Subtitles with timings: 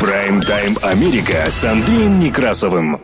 [0.00, 3.02] Прайм-тайм Америка с Андреем Некрасовым.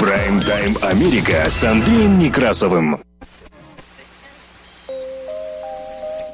[0.00, 3.09] Прайм-тайм Америка с Андреем Некрасовым.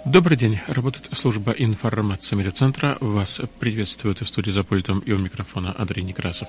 [0.07, 0.61] Добрый день.
[0.69, 2.97] Работает служба информации медиацентра.
[3.01, 6.47] Вас приветствует в студии за пультом и у микрофона Андрей Некрасов.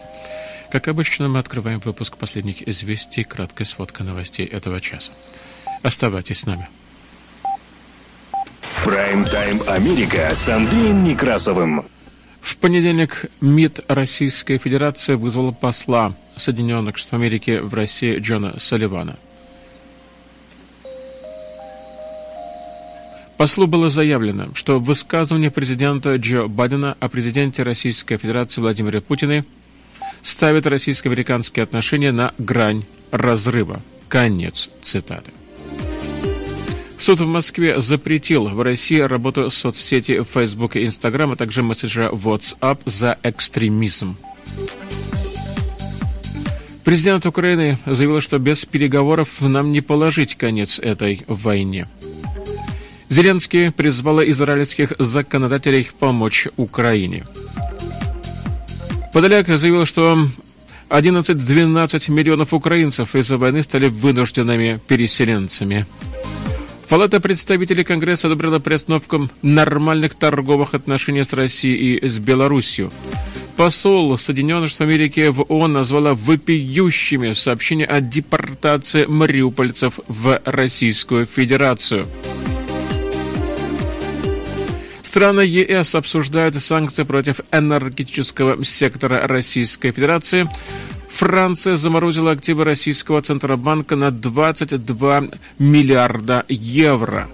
[0.72, 5.12] Как обычно, мы открываем выпуск последних известий, краткая сводка новостей этого часа.
[5.82, 6.70] Оставайтесь с нами.
[8.86, 11.86] Прайм-тайм Америка с Андреем Некрасовым.
[12.42, 19.18] В понедельник МИД Российской Федерации вызвал посла Соединенных Штатов Америки в России Джона Салливана–
[23.38, 29.46] Послу было заявлено, что высказывание президента Джо Байдена о президенте Российской Федерации Владимире Путине
[30.24, 33.80] ставит российско-американские отношения на грань разрыва.
[34.10, 35.32] Конец цитаты.
[36.98, 42.80] Суд в Москве запретил в России работу соцсети Facebook и Instagram, а также мессенджера WhatsApp
[42.86, 44.18] за экстремизм.
[46.84, 51.88] Президент Украины заявил, что без переговоров нам не положить конец этой войне.
[53.10, 57.26] Зеленский призвал израильских законодателей помочь Украине.
[59.14, 60.28] Подоляк заявил, что
[60.90, 65.86] 11-12 миллионов украинцев из-за войны стали вынужденными переселенцами.
[66.90, 72.92] Палата представителей Конгресса одобрила приостановку нормальных торговых отношений с Россией и с Беларусью.
[73.58, 82.06] Посол Соединенных Штатов Америки в ООН назвала вопиющими сообщения о депортации мариупольцев в Российскую Федерацию.
[85.18, 90.48] Страны ЕС обсуждают санкции против энергетического сектора Российской Федерации.
[91.10, 95.24] Франция заморозила активы российского Центробанка на 22
[95.58, 97.28] миллиарда евро.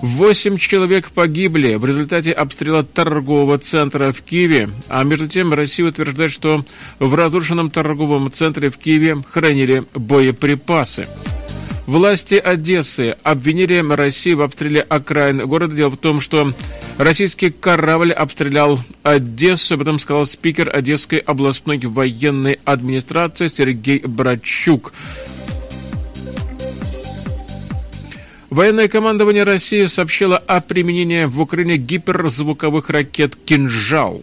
[0.00, 6.30] Восемь человек погибли в результате обстрела торгового центра в Киеве, а между тем Россия утверждает,
[6.30, 6.64] что
[7.00, 11.08] в разрушенном торговом центре в Киеве хранили боеприпасы.
[11.86, 15.74] Власти Одессы обвинили Россию в обстреле окраин города.
[15.74, 16.52] Дело в том, что
[16.98, 24.92] российский корабль обстрелял Одессу, об этом сказал спикер Одесской областной военной администрации Сергей Брачук.
[28.50, 34.22] Военное командование России сообщило о применении в Украине гиперзвуковых ракет «Кинжал».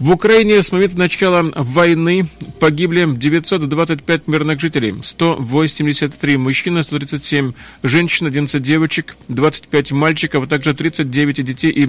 [0.00, 2.26] В Украине с момента начала войны
[2.58, 7.52] погибли 925 мирных жителей, 183 мужчины, 137
[7.82, 11.88] женщин, 11 девочек, 25 мальчиков, а также 39 детей и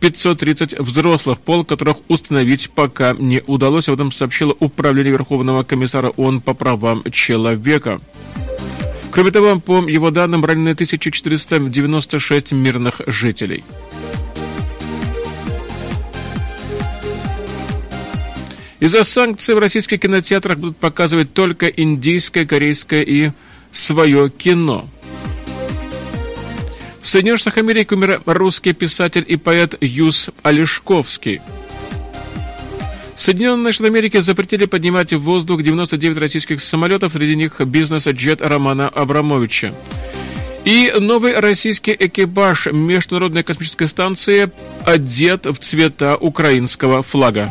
[0.00, 3.88] 530 взрослых, пол которых установить пока не удалось.
[3.88, 8.02] Об этом сообщило Управление Верховного комиссара ООН по правам человека.
[9.10, 13.64] Кроме того, по его данным, ранены 1496 мирных жителей.
[18.80, 23.30] Из-за санкций в российских кинотеатрах будут показывать только индийское, корейское и
[23.72, 24.88] свое кино.
[27.02, 31.40] В Соединенных Штатах Америки умер русский писатель и поэт Юс Олешковский.
[33.16, 39.72] Соединенные Штаты Америки запретили поднимать в воздух 99 российских самолетов, среди них бизнес-джет Романа Абрамовича.
[40.64, 44.52] И новый российский экипаж Международной космической станции
[44.84, 47.50] одет в цвета украинского флага.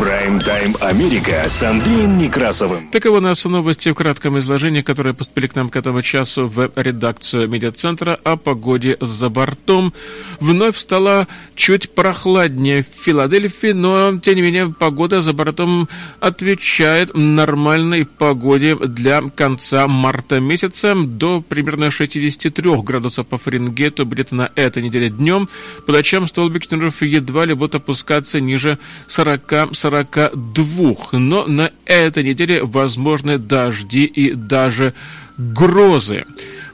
[0.00, 2.88] Прайм-тайм Америка с Андреем Некрасовым.
[2.88, 7.50] Таковы нас новости в кратком изложении, которые поступили к нам к этому часу в редакцию
[7.50, 9.92] медиацентра о погоде за бортом.
[10.40, 15.86] Вновь стало чуть прохладнее в Филадельфии, но, тем не менее, погода за бортом
[16.18, 24.50] отвечает нормальной погоде для конца марта месяца до примерно 63 градусов по Фаренгейту будет на
[24.54, 25.50] этой неделе днем.
[25.84, 30.96] По ночам столбик едва ли будет опускаться ниже 40-40 42.
[31.12, 34.94] Но на этой неделе возможны дожди и даже
[35.36, 36.24] грозы.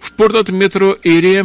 [0.00, 1.44] В порт метро Ири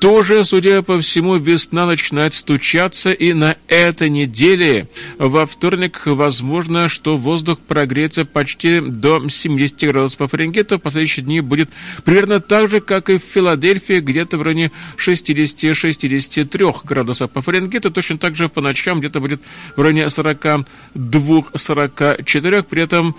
[0.00, 4.88] тоже, судя по всему, весна начинает стучаться, и на этой неделе,
[5.18, 10.78] во вторник, возможно, что воздух прогреется почти до 70 градусов по Фаренгейту.
[10.78, 11.70] В последующие дни будет
[12.04, 17.90] примерно так же, как и в Филадельфии, где-то в районе 60-63 градусов по Фаренгейту.
[17.90, 19.40] Точно так же по ночам где-то будет
[19.76, 22.62] в районе 42-44.
[22.62, 23.16] При этом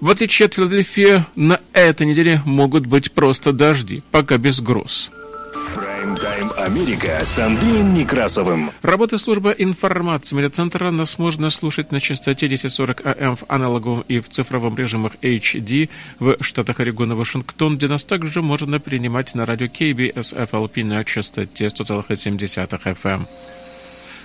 [0.00, 5.10] В отличие от Филадельфии, на этой неделе могут быть просто дожди, пока без гроз.
[5.54, 8.72] Прайм-тайм Америка с Андреем Некрасовым.
[8.82, 14.28] Работа службы информации медиацентра нас можно слушать на частоте 1040 АМ в аналоговом и в
[14.28, 19.66] цифровом режимах HD в штатах Орегон и Вашингтон, где нас также можно принимать на радио
[19.66, 23.26] KBS FLP на частоте 100,7 FM.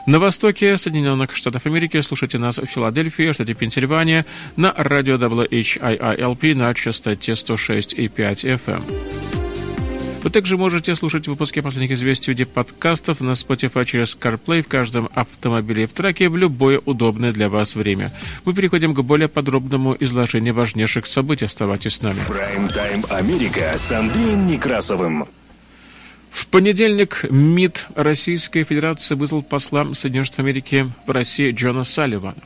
[0.08, 6.74] На востоке Соединенных Штатов Америки слушайте нас в Филадельфии, штате Пенсильвания, на радио WHIILP на
[6.74, 9.39] частоте 106,5 FM.
[10.22, 14.68] Вы также можете слушать выпуски последних известий в виде подкастов на Spotify через CarPlay в
[14.68, 18.12] каждом автомобиле и в траке в любое удобное для вас время.
[18.44, 21.46] Мы переходим к более подробному изложению важнейших событий.
[21.46, 22.20] Оставайтесь с нами.
[22.28, 25.26] Прайм-тайм Америка с Андреем Некрасовым.
[26.32, 32.44] В понедельник МИД Российской Федерации вызвал посла Соединенных Штатов Америки в России Джона Салливана.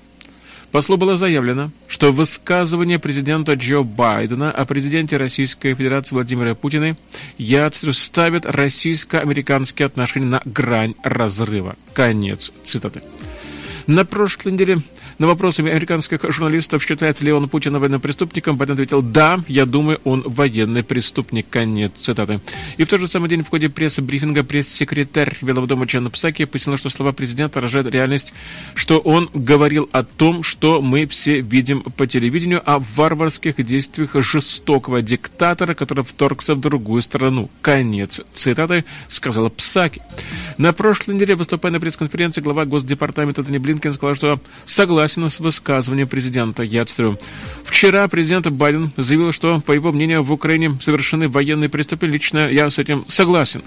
[0.73, 6.97] Послу было заявлено, что высказывание президента Джо Байдена о президенте Российской Федерации Владимира Путина,
[7.37, 11.75] я цитирую, ставит российско-американские отношения на грань разрыва.
[11.93, 13.03] Конец цитаты.
[13.85, 14.79] На прошлой неделе
[15.19, 19.99] на вопросы американских журналистов, считает ли он Путина военным преступником, Байден ответил «Да, я думаю,
[20.03, 21.47] он военный преступник».
[21.49, 22.39] Конец цитаты.
[22.77, 26.77] И в тот же самый день в ходе пресс-брифинга пресс-секретарь Белого дома Джанна Псаки пояснил,
[26.77, 28.33] что слова президента отражают реальность,
[28.75, 35.01] что он говорил о том, что мы все видим по телевидению, о варварских действиях жестокого
[35.01, 37.49] диктатора, который вторгся в другую страну.
[37.61, 40.01] Конец цитаты, сказала Псаки.
[40.57, 45.39] На прошлой неделе, выступая на пресс-конференции, глава Госдепартамента Тони Блинкен сказал, что согласен согласен с
[45.39, 47.19] высказыванием президента Яцерю.
[47.63, 52.13] Вчера президент Байден заявил, что, по его мнению, в Украине совершены военные преступления.
[52.13, 53.61] Лично я с этим согласен.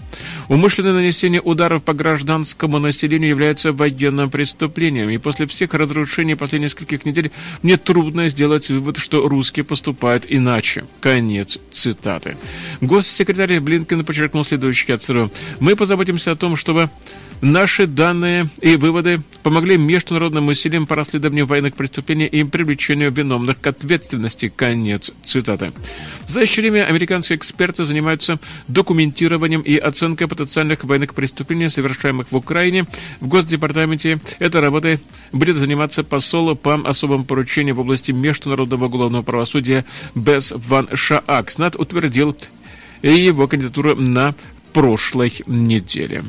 [0.48, 5.10] Умышленное нанесение ударов по гражданскому населению является военным преступлением.
[5.10, 7.30] И после всех разрушений последних нескольких недель
[7.62, 10.84] мне трудно сделать вывод, что русские поступают иначе.
[11.00, 12.36] Конец цитаты.
[12.80, 15.30] Госсекретарь Блинкен подчеркнул следующее Яцерю.
[15.60, 16.90] Мы позаботимся о том, чтобы
[17.42, 23.66] Наши данные и выводы помогли международным усилиям по расследованию военных преступлений и привлечению виновных к
[23.66, 24.52] ответственности.
[24.54, 25.72] Конец цитаты.
[26.20, 28.38] В настоящее время американские эксперты занимаются
[28.68, 32.86] документированием и оценкой потенциальных военных преступлений, совершаемых в Украине.
[33.20, 34.98] В Госдепартаменте этой работой
[35.32, 39.84] будет заниматься посол по особым поручениям в области международного уголовного правосудия
[40.14, 41.50] Бес Ван Шаак.
[41.50, 42.34] СНАТ утвердил
[43.02, 44.34] его кандидатуру на
[44.72, 46.24] прошлой неделе.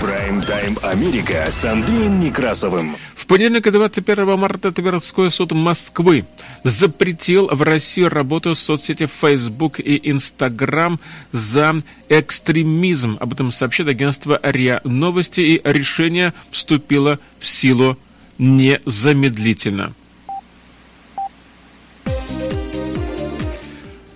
[0.00, 2.96] Прайм-тайм Америка с Андреем Некрасовым.
[3.14, 6.24] В понедельник, 21 марта, Тверской суд Москвы
[6.64, 10.98] запретил в России работу соцсети Facebook и Instagram
[11.32, 13.18] за экстремизм.
[13.20, 17.98] Об этом сообщает агентство РИА Новости, и решение вступило в силу
[18.38, 19.94] незамедлительно.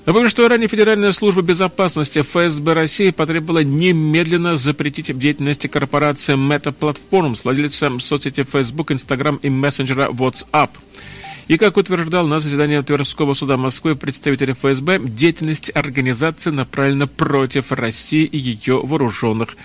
[0.07, 7.41] Напомню, что ранее Федеральная служба безопасности ФСБ России потребовала немедленно запретить деятельность корпорации Meta Platforms,
[7.43, 10.71] владельцем соцсети Facebook, Instagram и мессенджера WhatsApp.
[11.49, 18.25] И, как утверждал на заседании Тверского суда Москвы представитель ФСБ, деятельность организации направлена против России
[18.25, 19.57] и ее вооруженных.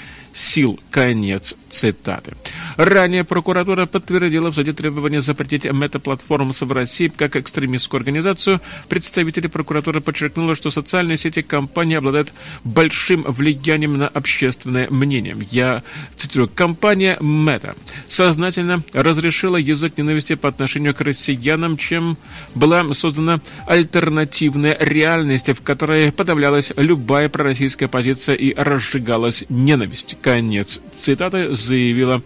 [0.92, 2.34] Конец цитаты.
[2.76, 8.60] Ранее прокуратура подтвердила в суде требование запретить метаплатформс в России как экстремистскую организацию.
[8.88, 12.34] Представители прокуратуры подчеркнули, что социальные сети компании обладают
[12.64, 15.38] большим влиянием на общественное мнение.
[15.52, 15.84] Я
[16.16, 16.50] цитирую.
[16.50, 17.76] Компания Мета
[18.08, 22.18] сознательно разрешила язык ненависти по отношению к россиянам, чем
[22.56, 30.18] была создана альтернативная реальность, в которой подавлялась любая пророссийская позиция и разжигалась ненависть.
[30.30, 32.22] Конец цитаты заявила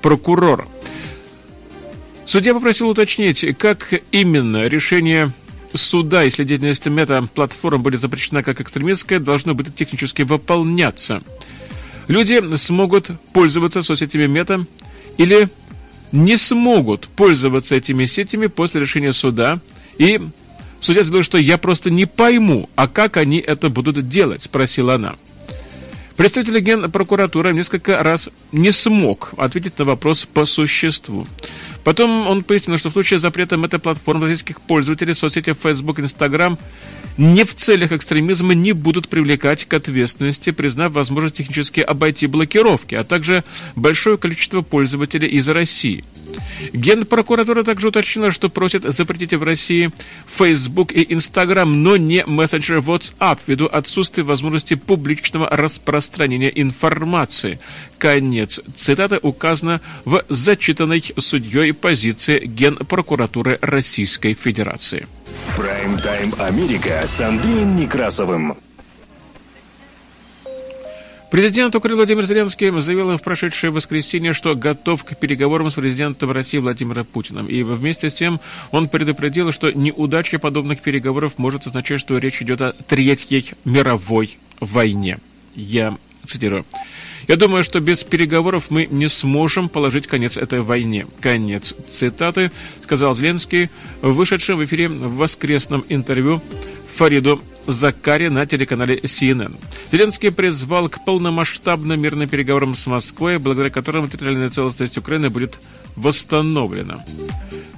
[0.00, 0.66] прокурор.
[2.24, 5.32] Судья попросил уточнить, как именно решение
[5.74, 11.22] суда, если деятельность мета-платформ будет запрещена как экстремистская, должно быть технически выполняться.
[12.08, 14.64] Люди смогут пользоваться соцсетями мета
[15.18, 15.50] или
[16.10, 19.60] не смогут пользоваться этими сетями после решения суда.
[19.98, 20.18] И
[20.80, 25.16] судья сказал, что я просто не пойму, а как они это будут делать, спросила она.
[26.22, 31.26] Представитель Генпрокуратуры несколько раз не смог ответить на вопрос по существу.
[31.84, 36.58] Потом он пояснил, что в случае запрета метаплатформ российских пользователей соцсети Facebook Instagram
[37.18, 43.04] не в целях экстремизма не будут привлекать к ответственности, признав возможность технически обойти блокировки, а
[43.04, 43.44] также
[43.76, 46.04] большое количество пользователей из России–
[46.72, 49.90] Генпрокуратура также уточнила, что просит запретить в России
[50.26, 57.58] Facebook и Instagram, но не мессенджер WhatsApp, ввиду отсутствия возможности публичного распространения информации.
[57.98, 65.06] Конец цитаты указано в зачитанной судьей позиции Генпрокуратуры Российской Федерации.
[65.56, 68.56] Прайм-тайм Америка с Андреем Некрасовым.
[71.32, 76.58] Президент Украины Владимир Зеленский заявил в прошедшее воскресенье, что готов к переговорам с президентом России
[76.58, 77.46] Владимиром Путиным.
[77.46, 78.38] И вместе с тем
[78.70, 85.20] он предупредил, что неудача подобных переговоров может означать, что речь идет о Третьей мировой войне.
[85.54, 86.66] Я цитирую.
[87.28, 91.06] Я думаю, что без переговоров мы не сможем положить конец этой войне.
[91.20, 92.50] Конец цитаты,
[92.82, 96.42] сказал Зеленский, вышедший в эфире в воскресном интервью
[96.96, 99.54] Фариду Закари на телеканале CNN.
[99.92, 105.58] Зеленский призвал к полномасштабным мирным переговорам с Москвой, благодаря которым территориальная целостность Украины будет
[105.94, 107.04] восстановлена.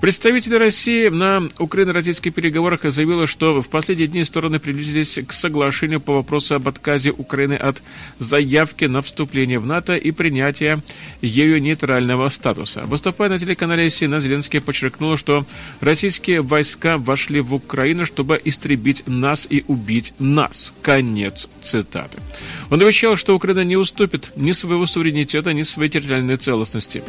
[0.05, 6.17] Представитель России на украино-российских переговорах заявил, что в последние дни стороны приблизились к соглашению по
[6.17, 7.79] вопросу об отказе Украины от
[8.19, 10.83] заявки на вступление в НАТО и принятия
[11.23, 12.83] ею нейтрального статуса.
[12.85, 15.47] Выступая на телеканале CNN, Зеленский подчеркнул, что
[15.81, 20.75] российские войска вошли в Украину, чтобы истребить нас и убить нас.
[20.83, 22.19] Конец цитаты.
[22.69, 27.03] Он обещал, что Украина не уступит ни своего суверенитета, ни своей территориальной целостности.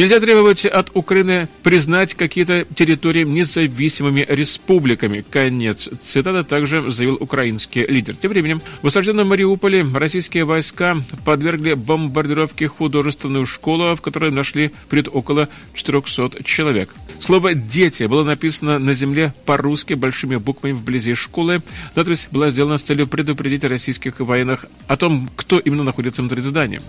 [0.00, 5.22] Нельзя требовать от Украины признать какие-то территории независимыми республиками.
[5.30, 5.90] Конец.
[6.00, 8.16] Цитата также заявил украинский лидер.
[8.16, 15.06] Тем временем в осажденном Мариуполе российские войска подвергли бомбардировке художественную школу, в которой нашли пред
[15.12, 16.94] около 400 человек.
[17.18, 21.60] Слово «дети» было написано на земле по-русски большими буквами вблизи школы.
[21.94, 26.80] Надпись была сделана с целью предупредить российских военных о том, кто именно находится внутри здания.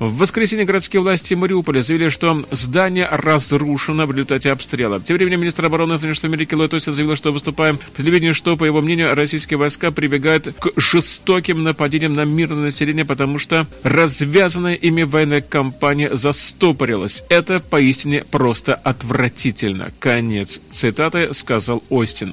[0.00, 4.98] В воскресенье городские власти Мариуполя заявили, что здание разрушено в результате обстрела.
[4.98, 8.64] Тем временем министр обороны Соединенных Америки Ллойд Остин заявил, что выступая в телевидении, что, по
[8.64, 15.02] его мнению, российские войска прибегают к жестоким нападениям на мирное население, потому что развязанная ими
[15.02, 17.22] военная кампания застопорилась.
[17.28, 19.92] Это поистине просто отвратительно.
[19.98, 22.32] Конец цитаты сказал Остин.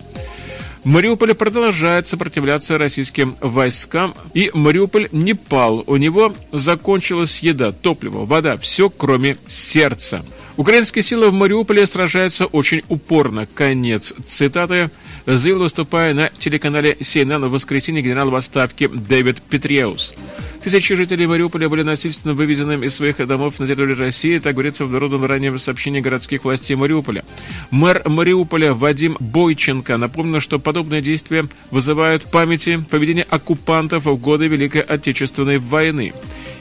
[0.88, 5.84] Мариуполь продолжает сопротивляться российским войскам, и Мариуполь не пал.
[5.86, 10.24] У него закончилась еда, топливо, вода, все кроме сердца.
[10.58, 13.46] Украинские силы в Мариуполе сражаются очень упорно.
[13.46, 14.90] Конец цитаты
[15.28, 20.16] заявил, выступая на телеканале CNN в воскресенье генерал в отставке Дэвид Петреус.
[20.64, 24.92] Тысячи жителей Мариуполя были насильственно вывезены из своих домов на территории России, так говорится в
[24.92, 27.24] народном раннем сообщении городских властей Мариуполя.
[27.70, 34.82] Мэр Мариуполя Вадим Бойченко напомнил, что подобные действия вызывают памяти поведения оккупантов в годы Великой
[34.82, 36.14] Отечественной войны.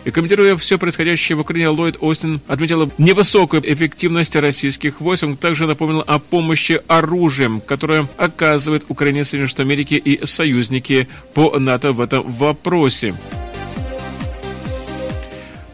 [0.07, 5.25] И комментируя все происходящее в Украине, Ллойд Остин отметил невысокую эффективность российских войск.
[5.25, 11.59] Он также напомнил о помощи оружием, которое оказывает Украине Соединенные Штаты Америки и союзники по
[11.59, 13.17] НАТО в этом вопросе.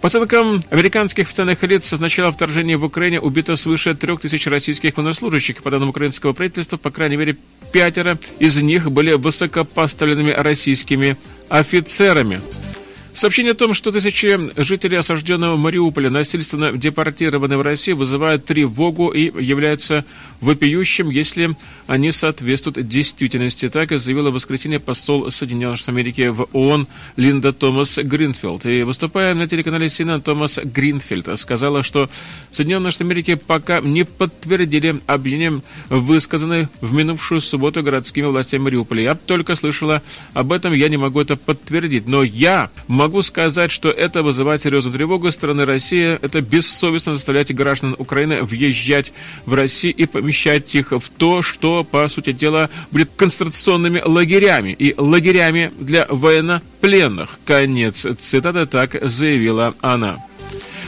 [0.00, 4.96] По оценкам американских официальных лиц, с начала вторжения в Украине убито свыше трех тысяч российских
[4.96, 5.62] военнослужащих.
[5.62, 7.36] По данным украинского правительства, по крайней мере,
[7.70, 11.18] пятеро из них были высокопоставленными российскими
[11.50, 12.40] офицерами.
[13.14, 19.24] Сообщение о том, что тысячи жителей осажденного Мариуполя насильственно депортированы в Россию, вызывает тревогу и
[19.44, 20.06] является
[20.40, 21.54] вопиющим, если
[21.86, 23.68] они соответствуют действительности.
[23.68, 28.64] Так заявила в воскресенье посол Соединенных Штатов Америки в ООН Линда Томас Гринфилд.
[28.64, 32.08] И выступая на телеканале CNN, Томас Гринфилд сказала, что
[32.50, 39.02] Соединенные Штаты Америки пока не подтвердили обвинения, высказанные в минувшую субботу городскими властями Мариуполя.
[39.02, 40.02] Я только слышала
[40.32, 42.06] об этом, я не могу это подтвердить.
[42.06, 42.70] Но я
[43.22, 46.18] сказать, что это вызывает серьезную тревогу стороны России.
[46.22, 49.12] Это бессовестно заставлять граждан Украины въезжать
[49.46, 54.94] в Россию и помещать их в то, что, по сути дела, будет концентрационными лагерями и
[54.96, 57.38] лагерями для военнопленных.
[57.44, 60.18] Конец цитаты так заявила она.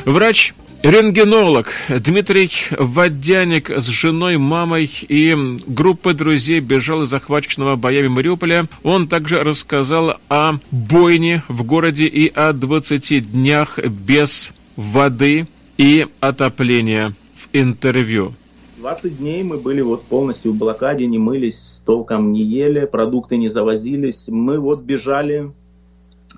[0.04, 0.54] Врач
[0.85, 5.35] Рентгенолог Дмитрий Водяник с женой, мамой и
[5.67, 8.67] группой друзей бежал из захваченного боями Мариуполя.
[8.83, 15.47] Он также рассказал о бойне в городе и о 20 днях без воды
[15.79, 18.35] и отопления в интервью.
[18.76, 23.49] 20 дней мы были вот полностью в блокаде, не мылись, толком не ели, продукты не
[23.49, 24.29] завозились.
[24.29, 25.50] Мы вот бежали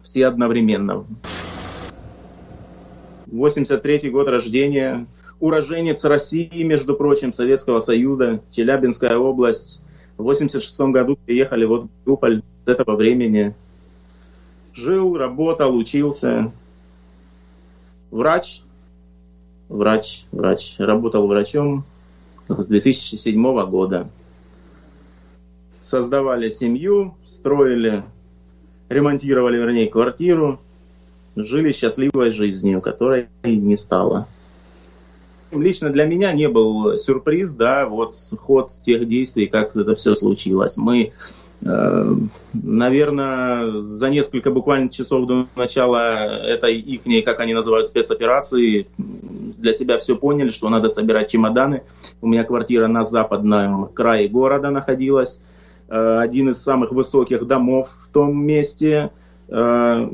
[0.05, 1.05] все одновременно.
[3.26, 5.06] 83 год рождения,
[5.40, 9.83] уроженец России, между прочим, Советского Союза, Челябинская область.
[10.16, 13.54] В 86 году приехали вот в Мариуполь с этого времени.
[14.73, 16.52] Жил, работал, учился.
[18.11, 18.62] Врач,
[19.68, 20.76] врач, врач.
[20.78, 21.85] Работал врачом
[22.49, 24.09] с 2007 года.
[25.80, 28.04] Создавали семью, строили,
[28.88, 30.61] ремонтировали, вернее, квартиру,
[31.37, 34.26] жили счастливой жизнью, которой не стало.
[35.52, 40.76] Лично для меня не был сюрприз, да, вот ход тех действий, как это все случилось.
[40.76, 41.12] Мы
[41.64, 42.14] Э,
[42.52, 49.99] наверное, за несколько буквально часов до начала этой их, как они называют, спецоперации, для себя
[49.99, 51.83] все поняли, что надо собирать чемоданы.
[52.21, 55.40] У меня квартира на западном крае города находилась.
[55.88, 59.11] Э, один из самых высоких домов в том месте.
[59.49, 60.09] Э,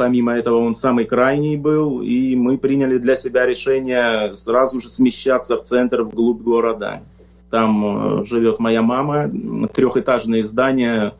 [0.00, 2.00] помимо этого он самый крайний был.
[2.00, 7.02] И мы приняли для себя решение сразу же смещаться в центр, вглубь города.
[7.50, 9.30] Там э, живет моя мама,
[9.74, 11.12] трехэтажные здания,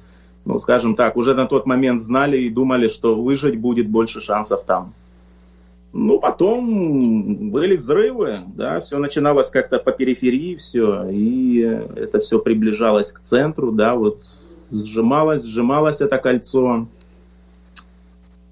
[0.47, 4.65] ну, скажем так, уже на тот момент знали и думали, что выжить будет больше шансов
[4.65, 4.95] там.
[5.93, 11.59] Ну, потом были взрывы, да, все начиналось как-то по периферии, все, и
[11.97, 14.23] это все приближалось к центру, да, вот
[14.71, 16.87] сжималось, сжималось это кольцо,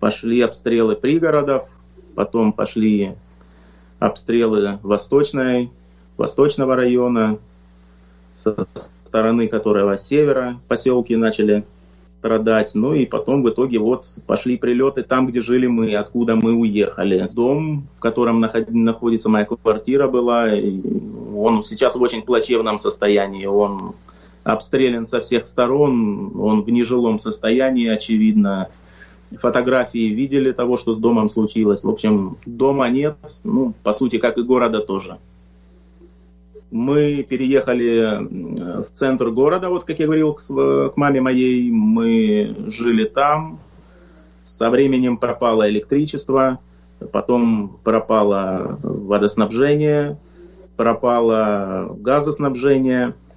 [0.00, 1.64] пошли обстрелы пригородов,
[2.14, 3.12] потом пошли
[3.98, 5.70] обстрелы восточной,
[6.16, 7.38] восточного района,
[8.34, 8.66] со
[9.02, 11.64] стороны которого севера поселки начали
[12.10, 12.74] страдать.
[12.74, 17.26] Ну и потом в итоге вот пошли прилеты там, где жили мы, откуда мы уехали.
[17.34, 20.48] Дом, в котором находится моя квартира была,
[21.34, 23.46] он сейчас в очень плачевном состоянии.
[23.46, 23.94] Он
[24.44, 28.68] обстрелян со всех сторон, он в нежилом состоянии, очевидно.
[29.36, 31.84] Фотографии видели того, что с домом случилось.
[31.84, 35.18] В общем, дома нет, ну, по сути, как и города тоже.
[36.70, 41.70] Мы переехали в центр города, вот как я говорил, к, к маме моей.
[41.70, 43.58] Мы жили там.
[44.44, 46.58] Со временем пропало электричество,
[47.12, 50.16] потом пропало водоснабжение,
[50.76, 53.27] пропало газоснабжение, э,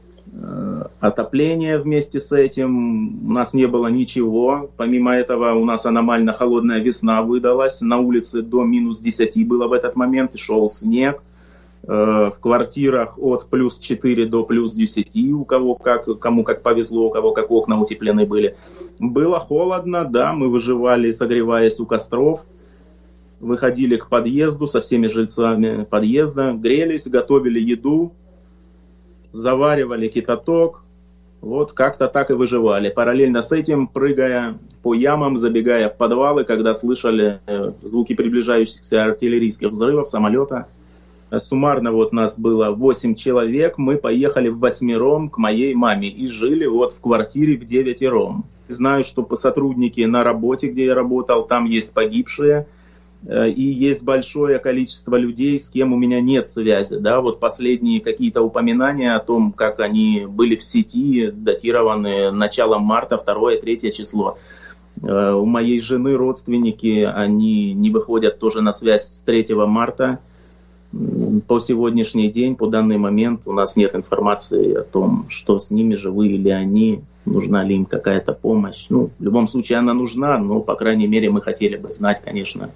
[1.00, 3.28] отопление вместе с этим.
[3.28, 4.70] У нас не было ничего.
[4.78, 7.82] Помимо этого у нас аномально холодная весна выдалась.
[7.82, 11.22] На улице до минус 10 было в этот момент, шел снег.
[11.84, 17.08] Э, в квартирах от плюс 4 до плюс 10, у кого как, кому как повезло,
[17.08, 18.56] у кого как окна утеплены были.
[19.00, 22.46] Было холодно, да, мы выживали, согреваясь у костров,
[23.40, 28.12] выходили к подъезду со всеми жильцами подъезда, грелись, готовили еду,
[29.31, 30.83] заваривали кипяток,
[31.41, 32.89] вот как-то так и выживали.
[32.89, 39.70] Параллельно с этим, прыгая по ямам, забегая в подвалы, когда слышали э, звуки приближающихся артиллерийских
[39.70, 40.67] взрывов самолета–
[41.39, 46.65] Суммарно вот нас было 8 человек, мы поехали в восьмером к моей маме и жили
[46.65, 48.46] вот в квартире в девятером.
[48.67, 52.65] Знаю, что по сотрудники на работе, где я работал, там есть погибшие, э,
[53.27, 56.98] и есть большое количество людей, с кем у меня нет связи.
[56.98, 57.22] Да?
[57.22, 63.92] Вот последние какие-то упоминания о том, как они были в сети, датированы началом марта, 2-3
[63.92, 64.38] число.
[65.03, 70.20] Э, у моей жены родственники, они не выходят тоже на связь с 3 марта,
[71.48, 75.96] по сегодняшний день, по данный момент у нас нет информации о том, что с ними,
[75.96, 78.88] живы или они, нужна ли им какая-то помощь.
[78.90, 82.72] Ну, в любом случае она нужна, но, по крайней мере, мы хотели бы знать, конечно,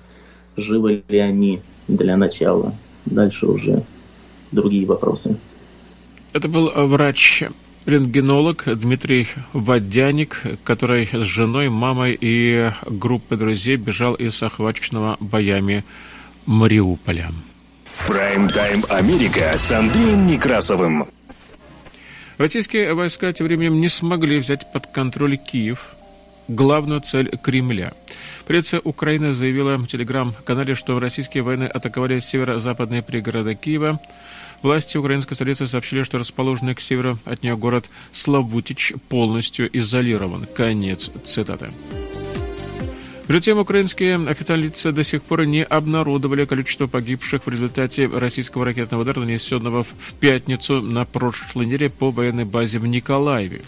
[0.57, 2.73] живы ли они для начала.
[3.05, 3.83] Дальше уже
[4.51, 5.37] другие вопросы.
[6.33, 7.43] Это был врач
[7.85, 15.85] рентгенолог Дмитрий Водяник, который с женой, мамой и группой друзей бежал из охваченного боями
[16.45, 17.31] Мариуполя.
[18.07, 21.07] Прайм-тайм Америка с Андреем Некрасовым.
[22.37, 25.95] Российские войска тем временем не смогли взять под контроль Киев,
[26.47, 27.93] главную цель Кремля.
[28.47, 33.99] Полиция Украины заявила в телеграм-канале, что российские войны атаковали северо-западные пригороды Киева.
[34.61, 40.47] Власти украинской столицы сообщили, что расположенный к северу от нее город Славутич полностью изолирован.
[40.55, 41.69] Конец цитаты.
[43.27, 48.65] Между тем, украинские официальные лица до сих пор не обнародовали количество погибших в результате российского
[48.65, 53.61] ракетного удара, нанесенного в пятницу на прошлой неделе по военной базе в Николаеве.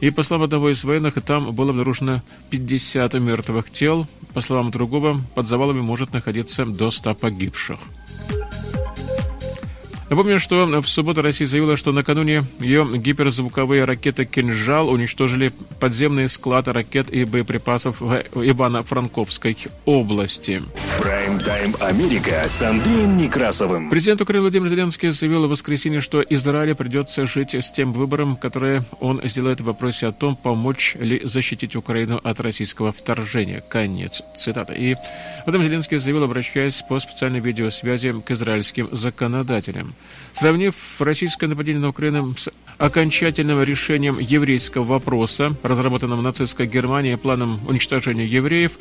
[0.00, 4.06] И по словам одного из военных, там было обнаружено 50 мертвых тел.
[4.34, 7.78] По словам другого, под завалами может находиться до 100 погибших.
[10.12, 16.74] Напомню, что в субботу Россия заявила, что накануне ее гиперзвуковые ракеты «Кинжал» уничтожили подземные склады
[16.74, 20.60] ракет и боеприпасов в Ивано-Франковской области.
[20.98, 23.88] Прайм-тайм Америка с Андреем Некрасовым.
[23.88, 28.84] Президент Украины Владимир Зеленский заявил в воскресенье, что Израилю придется жить с тем выбором, которое
[29.00, 33.64] он сделает в вопросе о том, помочь ли защитить Украину от российского вторжения.
[33.66, 34.74] Конец цитаты.
[34.74, 34.94] И
[35.46, 39.94] в этом Зеленский заявил, обращаясь по специальной видеосвязи к израильским законодателям.
[40.38, 48.26] Сравнив российское нападение на Украину с окончательным решением еврейского вопроса, разработанным нацистской Германией планом уничтожения
[48.26, 48.72] евреев,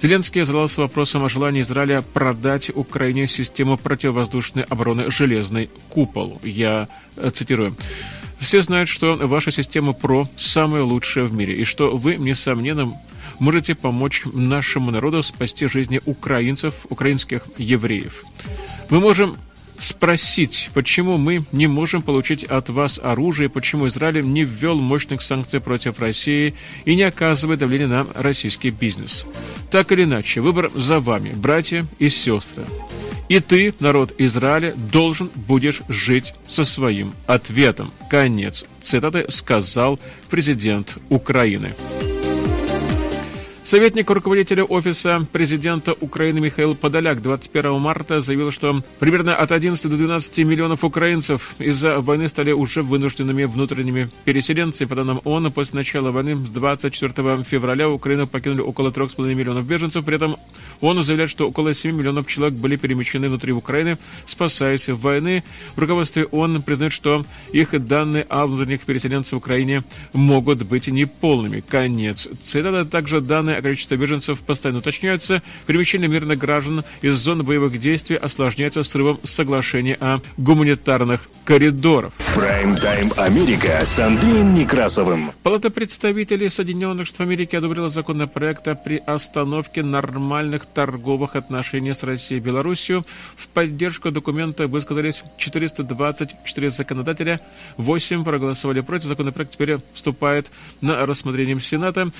[0.00, 6.40] Зеленский задался вопросом о желании Израиля продать Украине систему противовоздушной обороны «Железный купол».
[6.44, 7.74] Я э, цитирую.
[8.38, 12.92] Все знают, что ваша система ПРО самая лучшая в мире, и что вы, несомненно,
[13.40, 18.22] можете помочь нашему народу спасти жизни украинцев, украинских евреев.
[18.90, 19.36] Мы можем
[19.78, 25.60] спросить, почему мы не можем получить от вас оружие, почему Израиль не ввел мощных санкций
[25.60, 29.26] против России и не оказывает давления на российский бизнес.
[29.70, 32.64] Так или иначе, выбор за вами, братья и сестры.
[33.28, 37.92] И ты, народ Израиля, должен будешь жить со своим ответом.
[38.08, 41.74] Конец цитаты сказал президент Украины.
[43.68, 49.94] Советник руководителя Офиса президента Украины Михаил Подоляк 21 марта заявил, что примерно от 11 до
[49.98, 54.88] 12 миллионов украинцев из-за войны стали уже вынужденными внутренними переселенцами.
[54.88, 60.02] По данным ООН, после начала войны с 24 февраля Украину покинули около 3,5 миллионов беженцев.
[60.02, 60.36] При этом
[60.80, 65.44] ООН заявляет, что около 7 миллионов человек были перемещены внутри Украины, спасаясь в войны.
[65.76, 69.82] В руководстве ООН признают, что их данные о внутренних переселенцах в Украине
[70.14, 71.60] могут быть неполными.
[71.60, 72.30] Конец.
[72.40, 75.42] Цитата также данные о количестве беженцев постоянно уточняются.
[75.66, 82.12] Перемещение мирных граждан из зоны боевых действий осложняется срывом соглашения о гуманитарных коридорах.
[82.34, 85.32] Прайм-тайм Америка с Андреем Некрасовым.
[85.42, 92.44] Палата представителей Соединенных Штатов Америки одобрила законопроект о приостановке нормальных торговых отношений с Россией и
[92.44, 93.04] Беларусью.
[93.36, 97.40] В поддержку документа высказались 424 законодателя,
[97.76, 99.08] 8 проголосовали против.
[99.08, 102.10] Законопроект теперь вступает на рассмотрение Сената.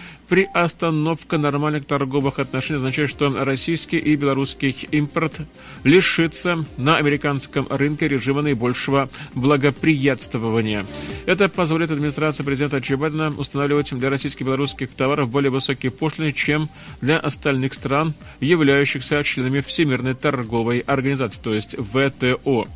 [1.29, 5.41] Приостановка нормальных торговых отношений означает, что российский и белорусский импорт
[5.85, 10.87] лишится на американском рынке режима наибольшего благоприятствования.
[11.27, 16.33] Это позволит администрации президента Джо Байдена устанавливать для российских и белорусских товаров более высокие пошлины,
[16.33, 16.69] чем
[17.03, 22.67] для остальных стран, являющихся членами Всемирной торговой организации, то есть ВТО.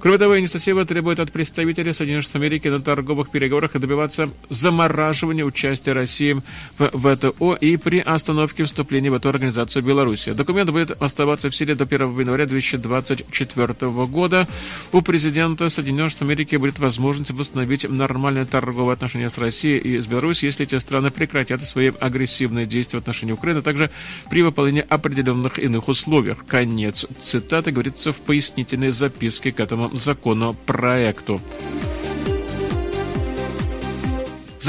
[0.00, 5.92] Кроме того, инициатива требует от представителей Соединенных Штатов Америки на торговых переговорах добиваться замораживания участия
[5.92, 6.40] России
[6.78, 10.32] в ВТО и при остановке вступления в эту организацию Беларуси.
[10.32, 13.74] Документ будет оставаться в силе до 1 января 2024
[14.06, 14.46] года.
[14.92, 20.06] У президента Соединенных Штатов Америки будет возможность восстановить нормальные торговые отношения с Россией и с
[20.06, 23.90] Беларусью, если эти страны прекратят свои агрессивные действия в отношении Украины, а также
[24.30, 26.46] при выполнении определенных иных условиях.
[26.46, 31.40] Конец цитаты говорится в пояснительной записке к этому законопроекту.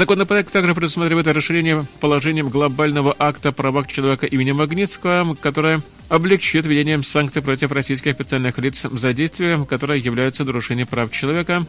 [0.02, 7.00] Законопроект также предусматривает расширение положением глобального акта о правах человека имени Магнитского, которое облегчит введение
[7.04, 11.64] санкций против российских официальных лиц за действия, которые являются нарушением прав человека.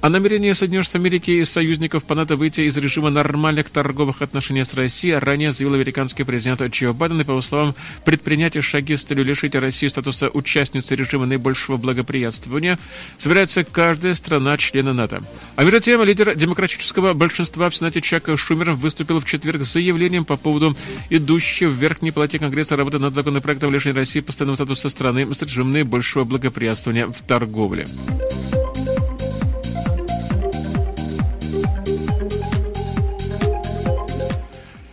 [0.00, 4.64] О намерении Соединенных Штатов Америки и союзников по НАТО выйти из режима нормальных торговых отношений
[4.64, 7.74] с Россией ранее заявил американский президент Джо Байден и, по его словам,
[8.06, 12.78] предпринять шаги с целью лишить Россию статуса участницы режима наибольшего благоприятствования
[13.18, 15.20] собирается каждая страна-члена НАТО.
[15.56, 20.24] А между тем, лидер демократического большинства в Сенате Чак Шумер выступил в четверг с заявлением
[20.24, 20.76] по поводу
[21.10, 25.72] идущей в Верхней палате Конгресса работы над законопроектом лишения России постоянного статуса страны с режимом
[25.72, 27.86] наибольшего благоприятствования в торговле.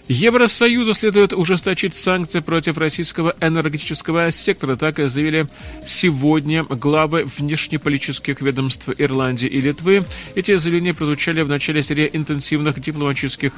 [0.09, 4.77] Евросоюзу следует ужесточить санкции против российского энергетического сектора.
[4.77, 5.47] Так и заявили
[5.85, 10.05] сегодня главы внешнеполитических ведомств Ирландии и Литвы.
[10.35, 13.53] Эти заявления прозвучали в начале серии интенсивных дипломатических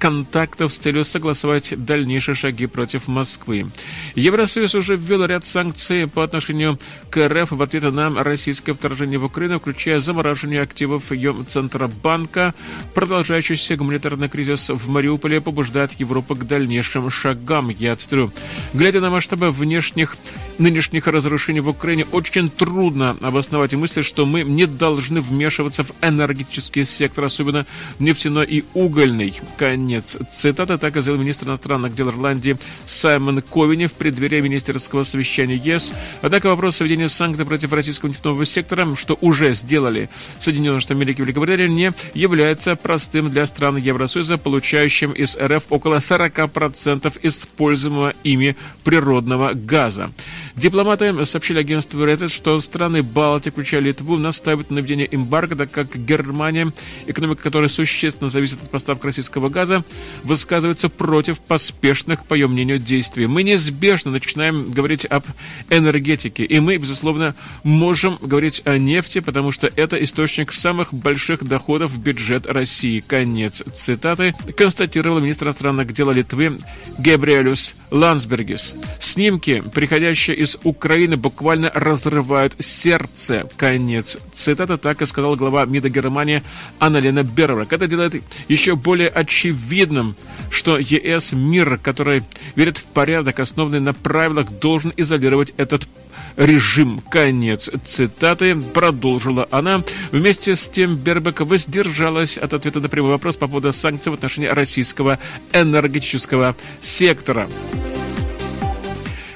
[0.00, 3.68] контактов с целью согласовать дальнейшие шаги против Москвы.
[4.16, 6.80] Евросоюз уже ввел ряд санкций по отношению
[7.10, 12.52] к РФ в ответ на российское вторжение в Украину, включая замораживание активов ее Центробанка,
[12.94, 17.68] продолжающийся гуманитарный кризис в Мариуполе побуждает призывает Европу к дальнейшим шагам.
[17.68, 18.32] Я цитирую.
[18.72, 20.16] Глядя на масштабы внешних
[20.58, 26.84] нынешних разрушений в Украине, очень трудно обосновать мысли, что мы не должны вмешиваться в энергетический
[26.84, 27.66] сектор, особенно
[27.98, 29.40] нефтяной и угольный.
[29.56, 30.78] Конец цитаты.
[30.78, 35.92] Так заявил министр иностранных дел Ирландии Саймон Ковини в преддверии министерского совещания ЕС.
[36.22, 41.24] Однако вопрос введения санкций против российского нефтяного сектора, что уже сделали Соединенные Штаты Америки и
[41.24, 49.54] Великобритания, не является простым для стран Евросоюза, получающим из РФ около 40% используемого ими природного
[49.54, 50.12] газа.
[50.54, 55.96] Дипломаты сообщили агентству Reuters, что страны Балтии, включая Литву, настаивают на введении эмбарго, так как
[55.96, 56.72] Германия,
[57.06, 59.84] экономика которой существенно зависит от поставок российского газа,
[60.22, 63.26] высказывается против поспешных, по ее мнению, действий.
[63.26, 65.24] Мы неизбежно начинаем говорить об
[65.70, 67.34] энергетике, и мы, безусловно,
[67.64, 73.00] можем говорить о нефти, потому что это источник самых больших доходов в бюджет России.
[73.00, 76.58] Конец цитаты констатировал министр иностранных дел Литвы
[76.98, 78.74] Гебриэлюс Лансбергис.
[79.00, 83.48] Снимки, приходящие из Украины, буквально разрывают сердце.
[83.56, 86.42] Конец цитаты, так и сказал глава МИДа Германии
[86.78, 87.72] Анналена Бервак.
[87.72, 90.16] Это делает еще более очевидным,
[90.50, 92.22] что ЕС мир, который
[92.56, 95.88] верит в порядок, основанный на правилах, должен изолировать этот
[96.36, 97.00] режим.
[97.10, 98.54] Конец цитаты.
[98.56, 99.82] Продолжила она.
[100.10, 104.48] Вместе с тем Бербек воздержалась от ответа на прямой вопрос по поводу санкций в отношении
[104.48, 105.18] российского
[105.52, 107.48] энергетического сектора.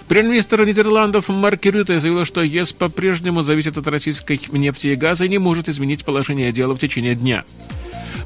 [0.09, 5.29] Премьер-министр Нидерландов Марк Рюте заявил, что ЕС по-прежнему зависит от российской нефти и газа и
[5.29, 7.45] не может изменить положение дела в течение дня.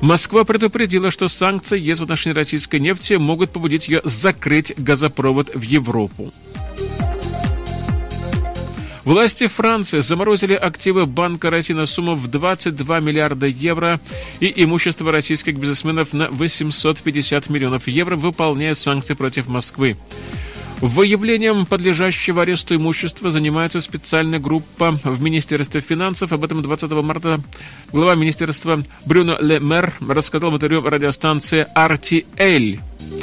[0.00, 5.62] Москва предупредила, что санкции ЕС в отношении российской нефти могут побудить ее закрыть газопровод в
[5.62, 6.32] Европу.
[9.04, 13.98] Власти Франции заморозили активы Банка России на сумму в 22 миллиарда евро
[14.38, 19.96] и имущество российских бизнесменов на 850 миллионов евро, выполняя санкции против Москвы.
[20.80, 26.32] Выявлением подлежащего аресту имущества занимается специальная группа в Министерстве финансов.
[26.32, 27.40] Об этом 20 марта
[27.92, 32.80] глава министерства Брюно Лемер рассказал в интервью радиостанции RTL,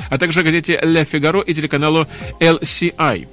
[0.10, 2.08] а также газете «Ле Фигаро» и телеканалу
[2.40, 3.28] LCI.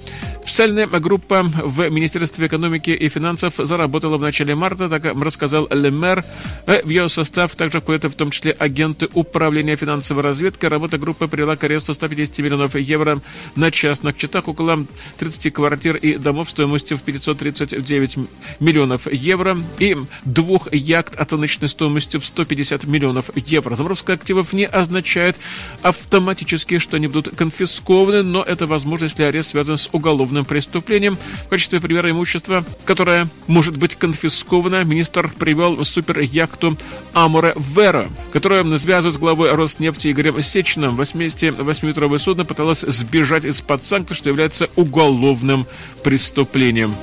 [0.47, 6.23] Специальная группа в Министерстве экономики и финансов заработала в начале марта, так рассказал Лемер.
[6.65, 10.69] Э, в ее состав также входят в том числе агенты управления финансовой разведкой.
[10.69, 13.21] Работа группы привела к аресту 150 миллионов евро
[13.57, 14.85] на частных читах, около
[15.19, 18.17] 30 квартир и домов стоимостью в 539
[18.61, 23.75] миллионов евро и двух яхт оценочной стоимостью в 150 миллионов евро.
[23.75, 25.35] Заморозка активов не означает
[25.81, 31.17] автоматически, что они будут конфискованы, но это возможно, если арест связан с уголовным преступлением.
[31.45, 36.77] В качестве примера имущества, которое может быть конфисковано, министр привел суперяхту
[37.13, 40.99] Амуре Вера, которая связывает с главой Роснефти Игорем Сечиным.
[40.99, 45.65] 88-метровое судно пыталось сбежать из-под санкций, что является уголовным
[46.03, 46.93] преступлением.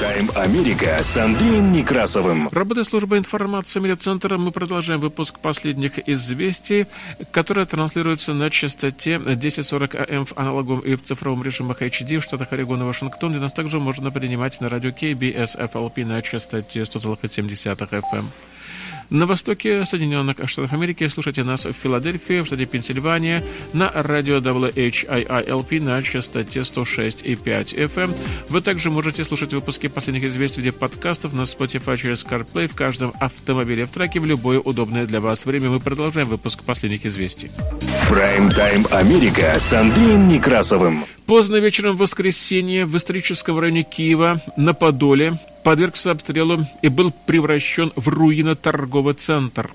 [0.00, 2.48] Прайм-тайм Америка с Андреем Некрасовым.
[2.52, 6.86] Работая служба информации медиацентра, мы продолжаем выпуск последних известий,
[7.32, 12.50] которые транслируются на частоте 1040 АМ в аналоговом и в цифровом режимах HD в штатах
[12.52, 18.24] Орегон Вашингтон, где нас также можно принимать на радио KBS FLP на частоте 100,7 FM.
[19.10, 23.42] На востоке Соединенных Штатов Америки слушайте нас в Филадельфии, в штате Пенсильвания,
[23.72, 27.34] на радио WHIILP на частоте 106,5
[27.92, 28.14] FM.
[28.48, 32.76] Вы также можете слушать выпуски последних известий в виде подкастов на Spotify через CarPlay в
[32.76, 35.70] каждом автомобиле в траке в любое удобное для вас время.
[35.70, 37.50] Мы продолжаем выпуск последних известий.
[38.10, 41.04] Прайм-тайм Америка с Андреем Некрасовым.
[41.26, 47.92] Поздно вечером в воскресенье в историческом районе Киева на Подоле подвергся обстрелу и был превращен
[47.94, 49.70] в руино-торговый центр.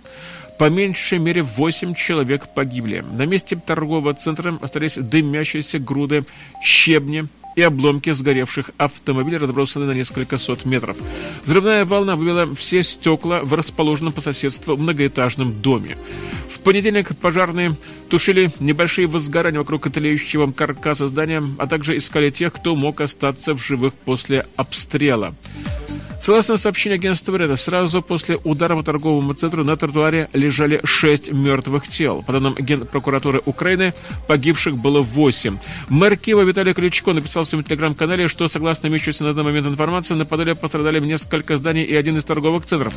[0.59, 3.05] По меньшей мере 8 человек погибли.
[3.09, 6.25] На месте торгового центра остались дымящиеся груды
[6.61, 10.97] щебня, и обломки сгоревших автомобилей разбросаны на несколько сот метров.
[11.45, 15.97] Взрывная волна выбила все стекла в расположенном по соседству многоэтажном доме.
[16.53, 17.75] В понедельник пожарные
[18.09, 23.61] тушили небольшие возгорания вокруг тлеющего каркаса здания, а также искали тех, кто мог остаться в
[23.61, 25.35] живых после обстрела.
[26.25, 31.87] Согласно сообщению агентства Реда, сразу после удара по торговому центру на тротуаре лежали шесть мертвых
[31.87, 32.23] тел.
[32.23, 33.93] По данным Генпрокуратуры Украины,
[34.25, 35.59] погибших было восемь.
[35.87, 40.15] Мэр Киева Виталий Ключко написал в своем телеграм-канале, что, согласно имеющейся на данный момент информации,
[40.15, 42.95] на Подоле пострадали несколько зданий и один из торговых центров.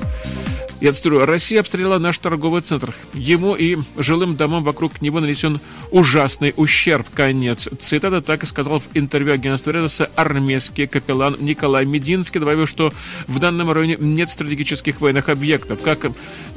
[0.81, 2.95] Я цитирую, Россия обстреляла наш торговый центр.
[3.13, 5.61] Ему и жилым домам вокруг него нанесен
[5.91, 7.05] ужасный ущерб.
[7.13, 7.69] Конец.
[7.81, 12.93] Цитата так и сказал в интервью агентству Редоса армейский капеллан Николай Мединский, добавив, что
[13.27, 15.81] в данном районе нет стратегических военных объектов.
[15.83, 16.07] Как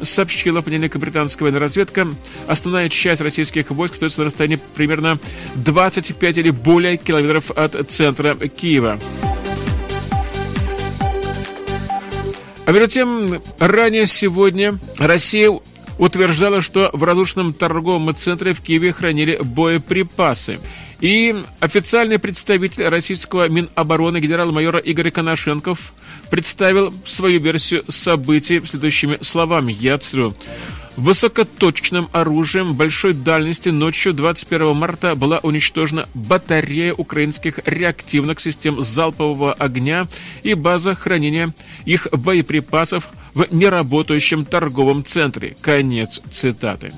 [0.02, 2.08] сообщила понедельник британская военная разведка,
[2.47, 5.19] основная часть российских войск остается на расстоянии примерно
[5.56, 9.00] 25 или более километров от центра Киева.
[12.65, 15.52] А между тем, ранее сегодня Россия
[15.97, 20.60] утверждала, что в разрушенном торговом центре в Киеве хранили боеприпасы.
[21.02, 25.94] И официальный представитель российского Минобороны генерал-майора Игорь Коношенков
[26.30, 29.76] представил свою версию событий следующими словами.
[29.78, 30.36] Я цитирую.
[30.98, 40.08] Высокоточным оружием большой дальности ночью 21 марта была уничтожена батарея украинских реактивных систем залпового огня
[40.44, 41.54] и база хранения
[41.86, 45.56] их боеприпасов в неработающем торговом центре.
[45.62, 46.92] Конец цитаты.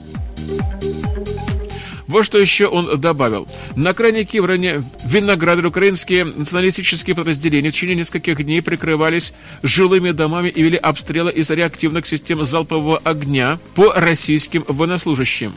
[2.08, 3.48] Вот что еще он добавил.
[3.76, 10.50] На крайне Киев, районе Виноградар, украинские националистические подразделения в течение нескольких дней прикрывались жилыми домами
[10.50, 15.54] и вели обстрелы из реактивных систем залпового огня по российским военнослужащим.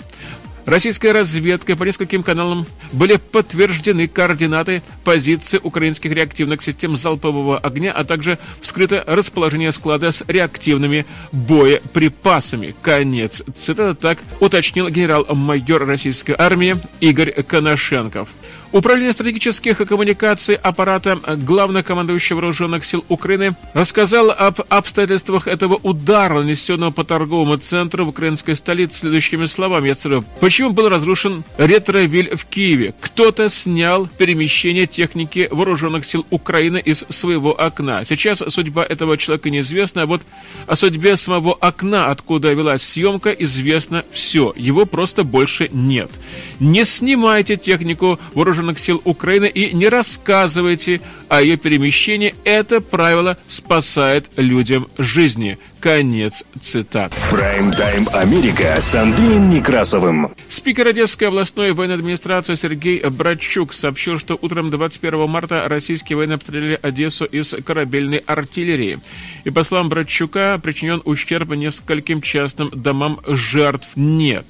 [0.66, 8.02] Российская разведка по нескольким каналам были подтверждены координаты позиции украинских реактивных систем залпового огня, а
[8.02, 12.74] также вскрыто расположение склада с реактивными боеприпасами.
[12.82, 13.44] Конец.
[13.54, 18.28] Цитата так уточнил генерал-майор российской армии Игорь Коношенков.
[18.72, 27.04] Управление стратегических коммуникаций аппарата главнокомандующего вооруженных сил Украины рассказал об обстоятельствах этого удара, нанесенного по
[27.04, 29.88] торговому центру в украинской столице следующими словами.
[29.88, 30.24] Я цитирую.
[30.40, 32.94] Почему был разрушен ретровиль в Киеве?
[33.00, 38.04] Кто-то снял перемещение техники вооруженных сил Украины из своего окна.
[38.04, 40.22] Сейчас судьба этого человека неизвестна, а вот
[40.66, 44.52] о судьбе самого окна, откуда велась съемка, известно все.
[44.56, 46.10] Его просто больше нет.
[46.58, 52.34] Не снимайте технику вооруженных вооруженных сил Украины и не рассказывайте о ее перемещении.
[52.44, 55.58] Это правило спасает людям жизни.
[55.80, 57.12] Конец цитат.
[57.30, 60.32] Прайм-тайм Америка с Андреем Некрасовым.
[60.48, 66.78] Спикер Одесской областной военной администрации Сергей Братчук сообщил, что утром 21 марта российские военные обстреляли
[66.80, 68.98] Одессу из корабельной артиллерии.
[69.44, 74.46] И по словам Братчука, причинен ущерб нескольким частным домам, жертв нет.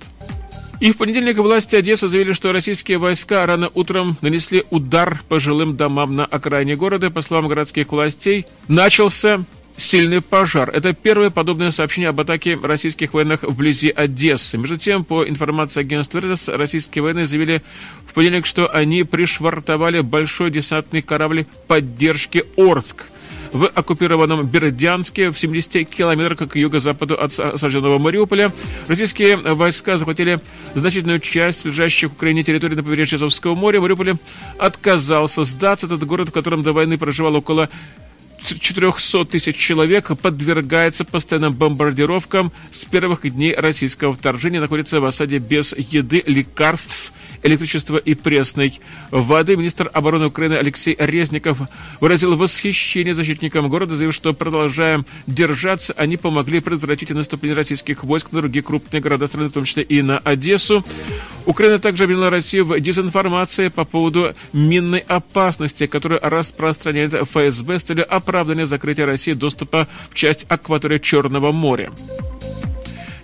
[0.78, 5.76] И в понедельник власти Одессы заявили, что российские войска рано утром нанесли удар по жилым
[5.76, 7.10] домам на окраине города.
[7.10, 9.44] По словам городских властей, начался
[9.78, 10.70] сильный пожар.
[10.70, 14.58] Это первое подобное сообщение об атаке российских военных вблизи Одессы.
[14.58, 17.62] Между тем, по информации агентства РС, российские военные заявили
[18.06, 23.04] в понедельник, что они пришвартовали большой десантный корабль поддержки «Орск»,
[23.56, 28.52] в оккупированном Бердянске в 70 километрах к юго-западу от осажденного Мариуполя.
[28.86, 30.40] Российские войска захватили
[30.74, 33.80] значительную часть лежащих в Украине территории на побережье Азовского моря.
[33.80, 34.16] Мариуполь
[34.58, 35.86] отказался сдаться.
[35.86, 37.70] Этот город, в котором до войны проживало около
[38.46, 45.72] 400 тысяч человек подвергается постоянным бомбардировкам с первых дней российского вторжения, находится в осаде без
[45.76, 49.56] еды, лекарств электричества и пресной воды.
[49.56, 51.58] Министр обороны Украины Алексей Резников
[52.00, 55.92] выразил восхищение защитникам города, заявив, что продолжаем держаться.
[55.96, 60.02] Они помогли предотвратить наступление российских войск на другие крупные города страны, в том числе и
[60.02, 60.84] на Одессу.
[61.44, 68.14] Украина также обвинила Россию в дезинформации по поводу минной опасности, которую распространяет ФСБ с целью
[68.14, 71.92] оправдания закрытия России доступа в часть акватории Черного моря.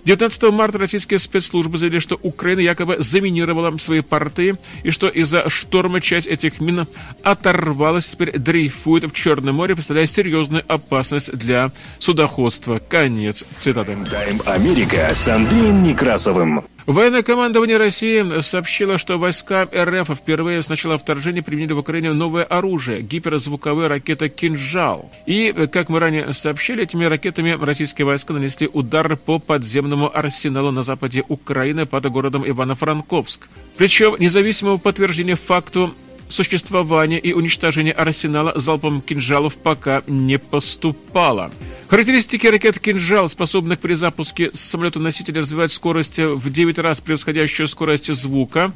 [0.05, 6.01] 19 марта российские спецслужбы заявили, что Украина якобы заминировала свои порты и что из-за шторма
[6.01, 6.85] часть этих мин
[7.23, 12.81] оторвалась, теперь дрейфует в Черном море, представляя серьезную опасность для судоходства.
[12.89, 13.97] Конец цитаты.
[14.09, 16.63] Тайм Америка с Андреем Некрасовым.
[16.85, 22.43] Военное командование России сообщило, что войска РФ впервые с начала вторжения применили в Украине новое
[22.43, 25.09] оружие– гиперзвуковая ракета «Кинжал».
[25.25, 30.83] И, как мы ранее сообщили, этими ракетами российские войска нанесли удар по подземному арсеналу на
[30.83, 33.47] западе Украины под городом Ивано-Франковск.
[33.77, 35.93] Причем независимого подтверждения факту
[36.29, 41.51] существования и уничтожения арсенала залпом кинжалов пока не поступало.
[41.87, 48.71] Характеристики ракет «Кинжал», способных при запуске самолета-носителя развивать скорость в 9 раз превосходящую скорость звука,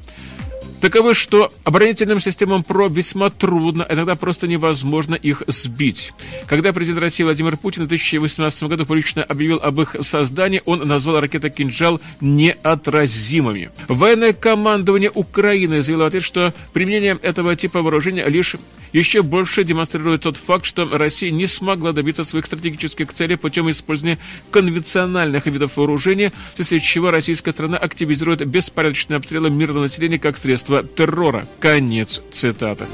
[0.81, 6.13] таковы, что оборонительным системам ПРО весьма трудно, иногда просто невозможно их сбить.
[6.47, 11.19] Когда президент России Владимир Путин в 2018 году публично объявил об их создании, он назвал
[11.19, 13.71] ракеты «Кинжал» неотразимыми.
[13.87, 18.55] Военное командование Украины заявило в ответ, что применение этого типа вооружения лишь
[18.93, 24.17] еще больше демонстрирует тот факт, что Россия не смогла добиться своих стратегических целей путем использования
[24.51, 31.47] конвенциональных видов вооружения, вследствие чего российская страна активизирует беспорядочные обстрелы мирного населения как средство террора.
[31.59, 32.85] Конец цитаты.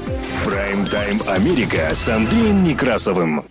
[0.44, 3.44] Прайм-тайм Америка с Андреем Некрасовым.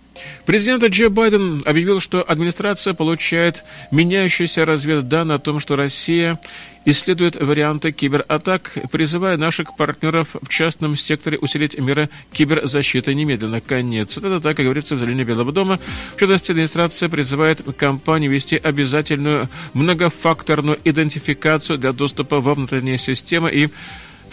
[0.46, 6.38] Президент Джо Байден объявил, что администрация получает меняющиеся разведданные о том, что Россия
[6.84, 13.62] исследует варианты кибератак, призывая наших партнеров в частном секторе усилить меры киберзащиты немедленно.
[13.62, 14.18] Конец.
[14.18, 15.78] Это так, как говорится в заявлении Белого дома.
[16.14, 23.70] В частности, администрация призывает компании вести обязательную многофакторную идентификацию для доступа во внутренние системы и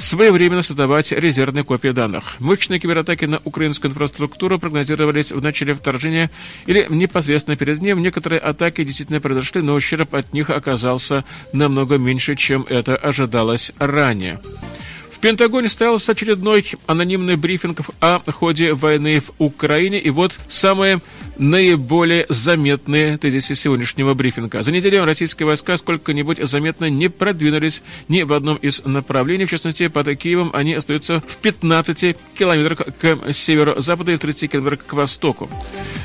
[0.01, 2.39] своевременно создавать резервные копии данных.
[2.39, 6.31] Мощные кибератаки на украинскую инфраструктуру прогнозировались в начале вторжения
[6.65, 8.01] или непосредственно перед ним.
[8.01, 11.23] Некоторые атаки действительно произошли, но ущерб от них оказался
[11.53, 14.39] намного меньше, чем это ожидалось ранее.
[15.21, 19.99] Пентагоне состоялся очередной анонимный брифинг о ходе войны в Украине.
[19.99, 20.99] И вот самые
[21.37, 24.63] наиболее заметные тезисы сегодняшнего брифинга.
[24.63, 29.45] За неделю российские войска сколько-нибудь заметно не продвинулись ни в одном из направлений.
[29.45, 34.85] В частности, под Киевом они остаются в 15 километрах к северо-западу и в 30 километрах
[34.85, 35.49] к востоку.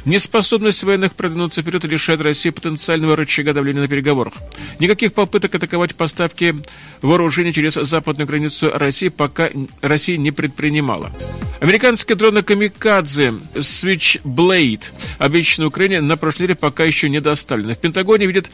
[0.05, 4.35] Неспособность военных продвинуться вперед лишает России потенциального рычага давления на переговорах.
[4.79, 6.55] Никаких попыток атаковать поставки
[7.03, 9.51] вооружений через западную границу России пока
[9.81, 11.13] Россия не предпринимала.
[11.61, 14.85] Американские дроны «Камикадзе» Switchblade,
[15.19, 17.75] обещанные Украине, на прошлой неделе пока еще не доставлены.
[17.75, 18.51] В Пентагоне видят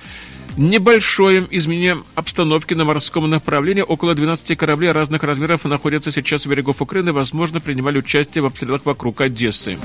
[0.57, 3.83] небольшое изменение обстановки на морском направлении.
[3.83, 8.85] Около 12 кораблей разных размеров находятся сейчас у берегов Украины, возможно, принимали участие в обстрелах
[8.85, 9.79] вокруг Одессы.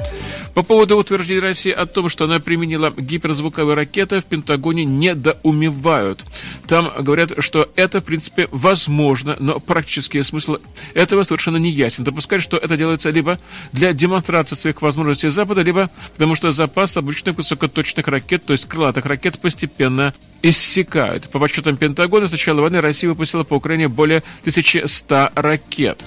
[0.53, 6.25] По поводу утверждений России о том, что она применила гиперзвуковые ракеты, в Пентагоне недоумевают.
[6.67, 10.57] Там говорят, что это, в принципе, возможно, но практический смысл
[10.93, 12.03] этого совершенно не ясен.
[12.03, 13.39] Допускать, что это делается либо
[13.71, 19.05] для демонстрации своих возможностей Запада, либо потому что запас обычных высокоточных ракет, то есть крылатых
[19.05, 20.13] ракет, постепенно
[20.57, 21.29] иссякают.
[21.29, 26.03] По подсчетам Пентагона, с начала войны Россия выпустила по Украине более 1100 ракет.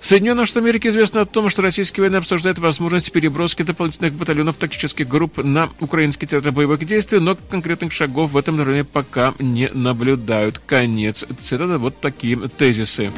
[0.00, 5.08] Соединенным Штатам Америки известно о том, что российские военные обсуждают возможность переброски дополнительных батальонов тактических
[5.08, 10.58] групп на украинский театр боевых действий, но конкретных шагов в этом направлении пока не наблюдают.
[10.58, 11.78] Конец цитаты.
[11.78, 13.10] Вот такие тезисы.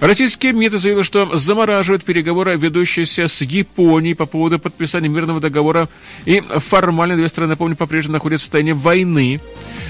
[0.00, 5.88] Российские МИД заявили, что замораживают переговоры, ведущиеся с Японией по поводу подписания мирного договора.
[6.24, 9.40] И формально две страны, напомню, по-прежнему находятся в состоянии войны.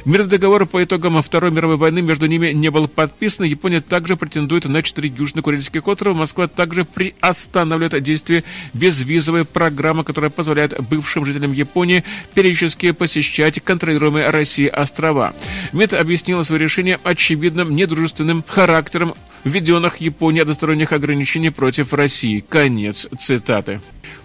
[0.05, 3.44] Мирный договор по итогам Второй мировой войны между ними не был подписан.
[3.44, 6.14] Япония также претендует на четыре южно-курильских острова.
[6.14, 14.68] Москва также приостанавливает действие безвизовой программы, которая позволяет бывшим жителям Японии периодически посещать контролируемые Россией
[14.68, 15.34] острова.
[15.72, 22.44] МИД объяснила свое решение очевидным недружественным характером введенных Японией односторонних ограничений против России.
[22.48, 23.80] Конец цитаты.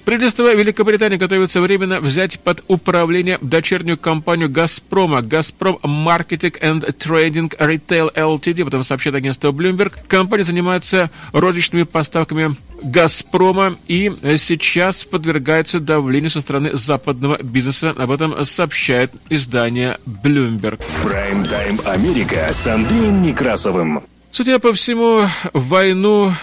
[0.06, 8.14] Правительство Великобритании готовится временно взять под управление дочернюю компанию «Газпрома» «Газпром Marketing and Trading Retail
[8.14, 9.94] Ltd», об этом сообщает агентство Bloomberg.
[10.08, 17.96] Компания занимается розничными поставками «Газпрома» и сейчас подвергается давлению со стороны западного бизнеса.
[17.98, 20.84] Об этом сообщает издание Bloomberg.
[21.04, 24.04] Прайм-тайм Америка с Андреем Некрасовым.
[24.32, 26.34] Судя по всему, войну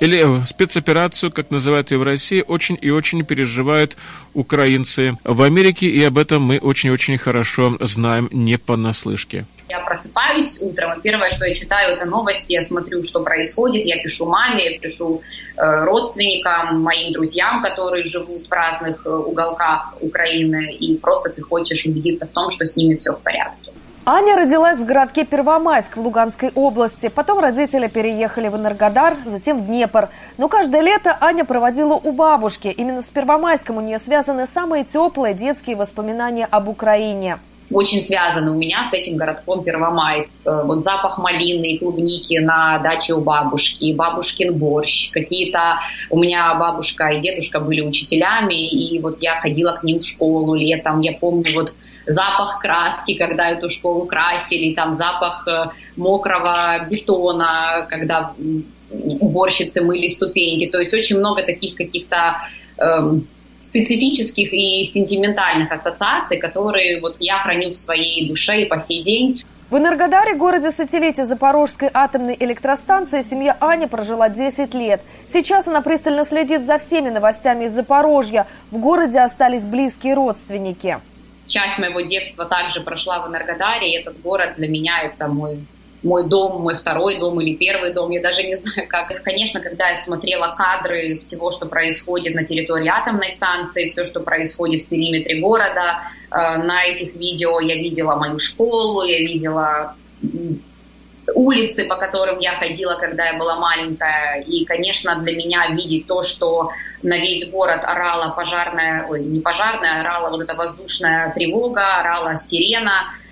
[0.00, 3.96] или спецоперацию, как называют ее в России, очень и очень переживают
[4.32, 9.46] украинцы в Америке, и об этом мы очень-очень хорошо знаем не понаслышке.
[9.68, 14.00] Я просыпаюсь утром, и первое, что я читаю, это новости, я смотрю, что происходит, я
[14.02, 15.22] пишу маме, я пишу
[15.56, 21.86] э, родственникам, моим друзьям, которые живут в разных э, уголках Украины, и просто ты хочешь
[21.86, 23.73] убедиться в том, что с ними все в порядке.
[24.06, 27.08] Аня родилась в городке Первомайск в Луганской области.
[27.08, 30.10] Потом родители переехали в Энергодар, затем в Днепр.
[30.36, 32.68] Но каждое лето Аня проводила у бабушки.
[32.68, 37.38] Именно с Первомайском у нее связаны самые теплые детские воспоминания об Украине
[37.70, 40.38] очень связаны у меня с этим городком Первомайск.
[40.44, 45.78] Э, вот запах малины и клубники на даче у бабушки, бабушкин борщ, какие-то...
[46.10, 50.54] У меня бабушка и дедушка были учителями, и вот я ходила к ним в школу
[50.54, 51.00] летом.
[51.00, 51.74] Я помню вот
[52.06, 58.32] запах краски, когда эту школу красили, там запах э, мокрого бетона, когда
[59.20, 60.70] уборщицы мыли ступеньки.
[60.70, 62.36] То есть очень много таких каких-то
[62.78, 63.26] эм,
[63.66, 69.42] специфических и сентиментальных ассоциаций, которые вот я храню в своей душе и по сей день.
[69.70, 75.00] В Энергодаре, городе-сателлите Запорожской атомной электростанции, семья Ани прожила 10 лет.
[75.26, 78.46] Сейчас она пристально следит за всеми новостями из Запорожья.
[78.70, 80.98] В городе остались близкие родственники.
[81.46, 85.58] Часть моего детства также прошла в Энергодаре, и этот город для меня это мой
[86.04, 89.22] мой дом, мой второй дом или первый дом, я даже не знаю как.
[89.22, 94.82] Конечно, когда я смотрела кадры всего, что происходит на территории атомной станции, все, что происходит
[94.82, 99.96] в периметре города, э, на этих видео я видела мою школу, я видела
[101.34, 104.42] улицы, по которым я ходила, когда я была маленькая.
[104.42, 106.70] И, конечно, для меня видеть то, что
[107.02, 113.14] на весь город орала пожарная, ой, не пожарная, орала вот эта воздушная тревога, орала сирена–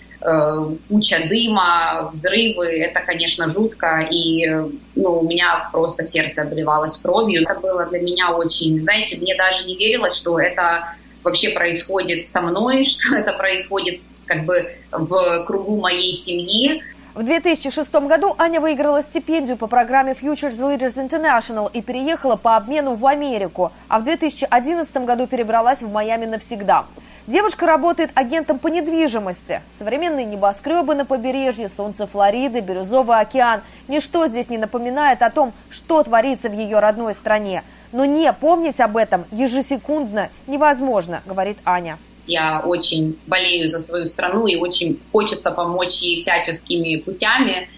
[0.89, 4.47] куча дыма, взрывы, это, конечно, жутко, и
[4.95, 7.43] ну, у меня просто сердце обливалось кровью.
[7.43, 10.95] Это было для меня очень, знаете, мне даже не верилось, что это
[11.25, 16.83] вообще происходит со мной, что это происходит как бы в кругу моей семьи.
[17.14, 22.95] В 2006 году Аня выиграла стипендию по программе Futures Leaders International и переехала по обмену
[22.95, 26.87] в Америку, а в 2011 году перебралась в Майами навсегда.
[27.29, 29.62] Девушка работает агентом по недвижимости.
[29.79, 33.61] Современные небоскребы на побережье, солнце Флориды, бирюзовый океан.
[33.87, 37.62] Ничто здесь не напоминает о том, что творится в ее родной стране.
[37.93, 41.99] Но не помнить об этом ежесекундно невозможно, говорит Аня.
[42.25, 47.68] Я очень болею за свою страну и очень хочется помочь ей всяческими путями.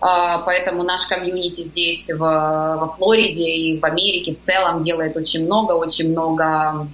[0.00, 5.44] А, поэтому наш комьюнити здесь, в, во Флориде и в Америке в целом делает очень
[5.44, 6.88] много, очень много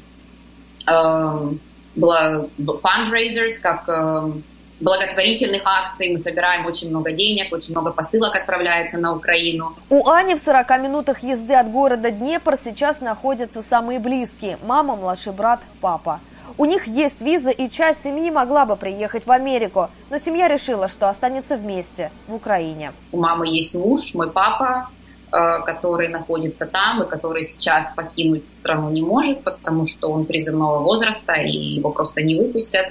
[0.87, 1.61] Эм,
[1.97, 4.43] fundraisers, как эм,
[4.83, 6.11] благотворительных акций.
[6.11, 9.75] Мы собираем очень много денег, очень много посылок отправляется на Украину.
[9.89, 14.59] У Ани в 40 минутах езды от города Днепр сейчас находятся самые близкие.
[14.65, 16.21] Мама, младший брат, папа.
[16.59, 19.89] У них есть виза, и часть семьи могла бы приехать в Америку.
[20.11, 22.93] Но семья решила, что останется вместе в Украине.
[23.11, 24.89] У мамы есть муж, мой папа,
[25.33, 31.33] который находится там и который сейчас покинуть страну не может, потому что он призывного возраста
[31.33, 32.89] и его просто не выпустят.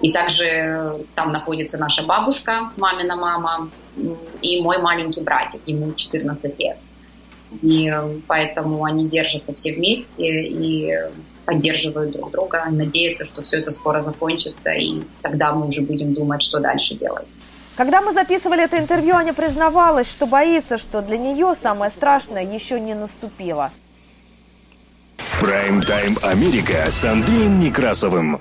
[0.00, 3.70] И также там находится наша бабушка, мамина мама,
[4.40, 6.78] и мой маленький братик, ему 14 лет.
[7.60, 7.94] И
[8.26, 10.94] поэтому они держатся все вместе и
[11.44, 16.42] поддерживают друг друга, надеются, что все это скоро закончится, и тогда мы уже будем думать,
[16.42, 17.28] что дальше делать.
[17.76, 22.80] Когда мы записывали это интервью, Аня признавалась, что боится, что для нее самое страшное еще
[22.80, 23.70] не наступило.
[25.40, 28.40] Прайм-тайм Америка с Андреем Некрасовым.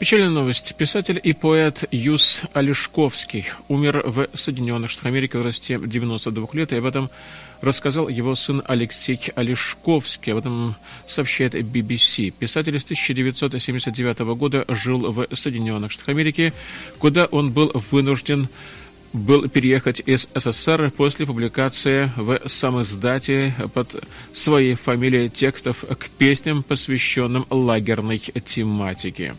[0.00, 0.74] Печальная новость.
[0.76, 6.76] Писатель и поэт Юс Олешковский умер в Соединенных Штатах Америки в возрасте 92 лет, и
[6.76, 7.10] об этом
[7.60, 10.32] рассказал его сын Алексей Олешковский.
[10.32, 10.76] Об этом
[11.06, 12.30] сообщает BBC.
[12.30, 16.54] Писатель с 1979 года жил в Соединенных Штатах Америки,
[16.98, 18.48] куда он был вынужден
[19.12, 27.44] был переехать из СССР после публикации в самоиздате под своей фамилией текстов к песням, посвященным
[27.50, 29.34] лагерной тематике.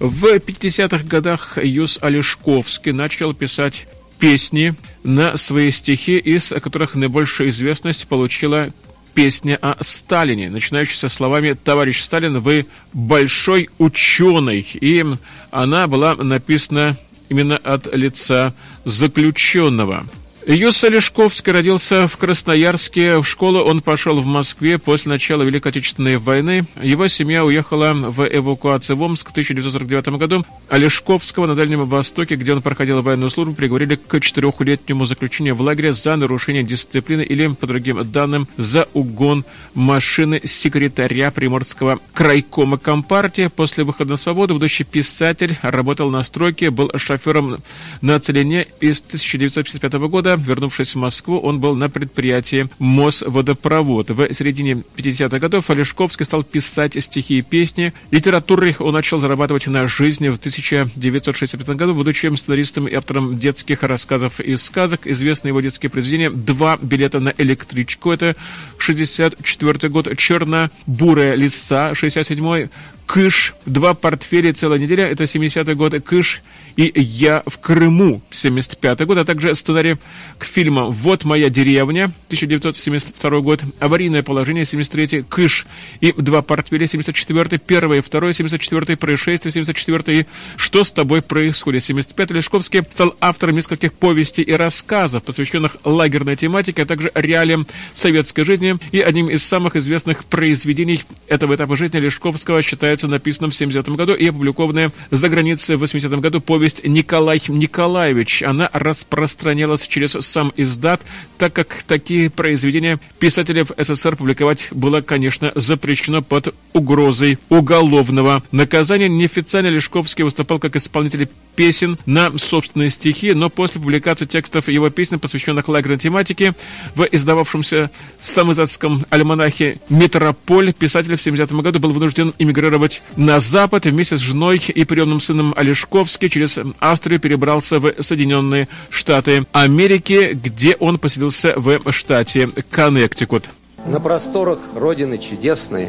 [0.00, 3.86] В 50-х годах Юс Олешковский начал писать
[4.18, 4.74] песни
[5.04, 8.70] на свои стихи, из которых наибольшую известность получила
[9.12, 14.66] песня о Сталине, начинающаяся словами «Товарищ Сталин, вы большой ученый».
[14.72, 15.04] И
[15.50, 16.96] она была написана
[17.28, 18.54] именно от лица
[18.86, 20.06] заключенного–
[20.52, 23.18] Юса Лешковский родился в Красноярске.
[23.20, 26.64] В школу он пошел в Москве после начала Великой Отечественной войны.
[26.82, 30.44] Его семья уехала в эвакуацию в Омск в 1949 году.
[30.68, 35.60] А Лешковского на Дальнем Востоке, где он проходил военную службу, приговорили к четырехлетнему заключению в
[35.60, 39.44] лагере за нарушение дисциплины или, по другим данным, за угон
[39.74, 43.48] машины секретаря Приморского крайкома Компартии.
[43.54, 47.62] После выхода на свободу будущий писатель работал на стройке, был шофером
[48.00, 54.10] на Целине из 1955 года года, вернувшись в Москву, он был на предприятии Мосводопровод.
[54.10, 57.92] В середине 50-х годов Олешковский стал писать стихи и песни.
[58.10, 64.40] Литературой он начал зарабатывать на жизнь в 1965 году, будучи сценаристом и автором детских рассказов
[64.40, 65.06] и сказок.
[65.06, 68.36] Известны его детские произведения «Два билета на электричку»— это
[68.78, 72.68] 64 год, «Черно-бурая лиса»— 67
[73.10, 76.42] Кыш, два портфеля целая неделя, это 70-й год, Кыш
[76.88, 79.96] и Я в Крыму, 75-й год, а также сценарий
[80.38, 85.66] к фильмам «Вот моя деревня», 1972 год, «Аварийное положение», 73-й, Кыш
[86.00, 90.26] и два портфеля, 74-й, первый и второй, 74-й, происшествие, 74-й,
[90.56, 96.82] «Что с тобой происходит», 75-й, Лешковский стал автором нескольких повестей и рассказов, посвященных лагерной тематике,
[96.82, 102.62] а также реалиям советской жизни, и одним из самых известных произведений этого этапа жизни Лешковского
[102.62, 108.42] считается написанным в 79 году и опубликованная за границей в 80 году повесть «Николай Николаевич».
[108.42, 111.00] Она распространялась через сам издат,
[111.38, 119.08] так как такие произведения писателей в СССР публиковать было, конечно, запрещено под угрозой уголовного наказания.
[119.08, 125.18] Неофициально Лешковский выступал как исполнитель песен на собственные стихи, но после публикации текстов его песен,
[125.18, 126.54] посвященных лагерной тематике,
[126.94, 127.90] в издававшемся
[128.20, 134.62] самоиздатском альманахе «Метрополь» писатель в 70 году был вынужден эмигрировать на Запад вместе с женой
[134.68, 141.92] и приемным сыном Олешковски через Австрию перебрался в Соединенные Штаты Америки, где он поселился в
[141.92, 143.44] штате Коннектикут.
[143.86, 145.88] На просторах Родины чудесной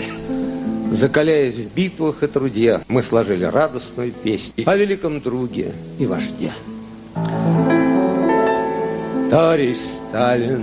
[0.92, 6.52] Закаляясь в битвах и труде, мы сложили радостную песню о великом друге и вожде.
[9.30, 10.62] Товарищ Сталин,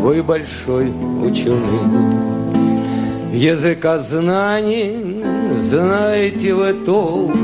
[0.00, 2.34] вы большой ученый,
[3.32, 5.22] Языка знаний
[5.56, 7.34] знаете вы толк,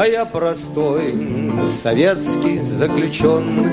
[0.00, 1.12] А я простой
[1.66, 3.72] советский заключенный,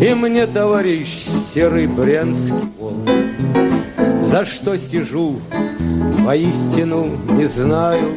[0.00, 3.06] И мне товарищ серый брянский волк.
[4.22, 5.38] За что стяжу,
[6.24, 8.08] воистину не знаю,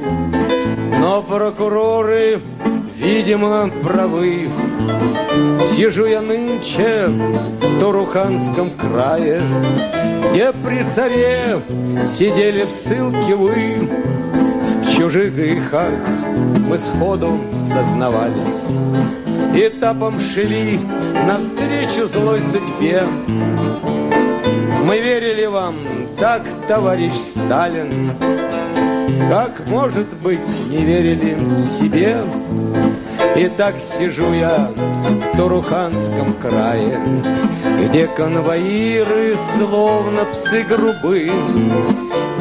[1.01, 2.39] Но прокуроры,
[2.95, 4.47] видимо, правы.
[5.59, 9.41] Сижу я нынче в Туруханском крае,
[10.31, 11.59] Где при царе
[12.07, 13.89] сидели в ссылке вы.
[14.85, 15.91] В чужих грехах
[16.67, 18.67] мы сходу сознавались,
[19.53, 20.79] Этапом шли
[21.25, 23.03] навстречу злой судьбе.
[24.83, 25.75] Мы верили вам,
[26.19, 28.11] так, товарищ Сталин,
[29.29, 32.17] Как, может быть, не верили себе.
[33.35, 34.69] И так сижу я
[35.33, 36.99] в Туруханском крае,
[37.79, 41.31] Где конвоиры, словно псы грубы.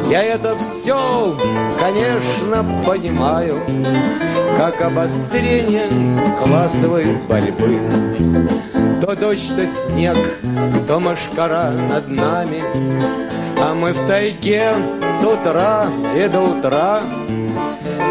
[0.09, 1.37] Я это все,
[1.79, 3.59] конечно, понимаю,
[4.57, 5.87] Как обострение
[6.41, 7.79] классовой борьбы.
[9.01, 10.17] То дождь, то снег,
[10.87, 12.63] то машкара над нами,
[13.61, 14.71] А мы в тайге
[15.19, 17.01] с утра и до утра.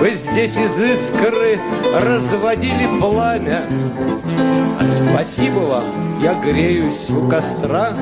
[0.00, 1.58] Вы здесь из искры
[1.94, 3.62] разводили пламя,
[4.78, 5.84] а спасибо вам,
[6.22, 7.94] я греюсь у костра.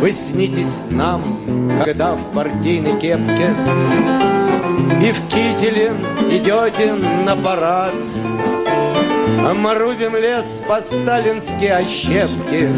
[0.00, 1.22] Вы снитесь нам,
[1.84, 3.54] когда в партийной кепке
[5.02, 5.92] И в кителе
[6.30, 7.94] идете на парад—
[9.46, 12.70] а мы рубим лес по-сталински ощепки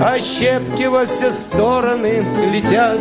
[0.00, 3.00] Ощепки во все стороны летят.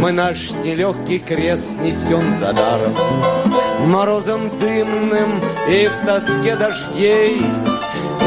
[0.00, 2.94] Мы наш нелегкий крест несем за даром
[3.86, 7.42] Морозом дымным и в тоске дождей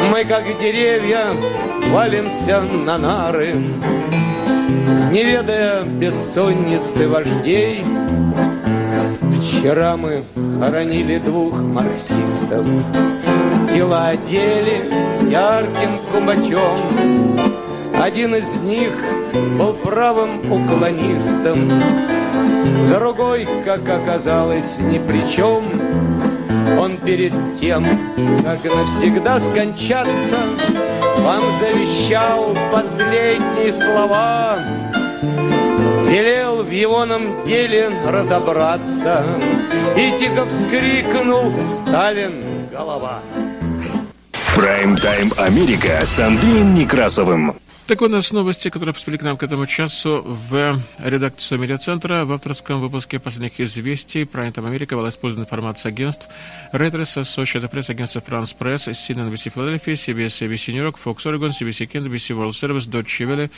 [0.10, 1.28] Мы, как деревья,
[1.92, 3.54] валимся на нары
[5.12, 7.86] Не ведая бессонницы вождей
[9.42, 10.24] Вчера мы
[10.60, 12.64] хоронили двух марксистов,
[13.72, 14.90] Тела одели
[15.30, 16.78] ярким кумачом.
[18.00, 18.94] Один из них
[19.58, 21.72] был правым уклонистом,
[22.90, 25.64] Другой, как оказалось, ни при чем.
[26.80, 27.86] Он перед тем,
[28.44, 30.38] как навсегда скончаться,
[31.20, 34.58] Вам завещал последние слова—
[36.12, 39.26] Велел в егоном деле разобраться
[39.96, 43.22] И тихо вскрикнул Сталин голова
[44.54, 47.56] Прайм-тайм Америка с Андреем Некрасовым.
[47.92, 52.24] Так у нас новости, которые поступили к нам к этому часу в редакцию медиацентра.
[52.24, 56.26] В авторском выпуске последних известий Prime Америка была использована информация агентств
[56.72, 61.50] Reuters, Associated Press, агентство France Press, CNN NBC Philadelphia, CBS ABC New York, Fox Oregon,
[61.50, 63.52] CBC Kent, BBC World Service, Deutsche Welle,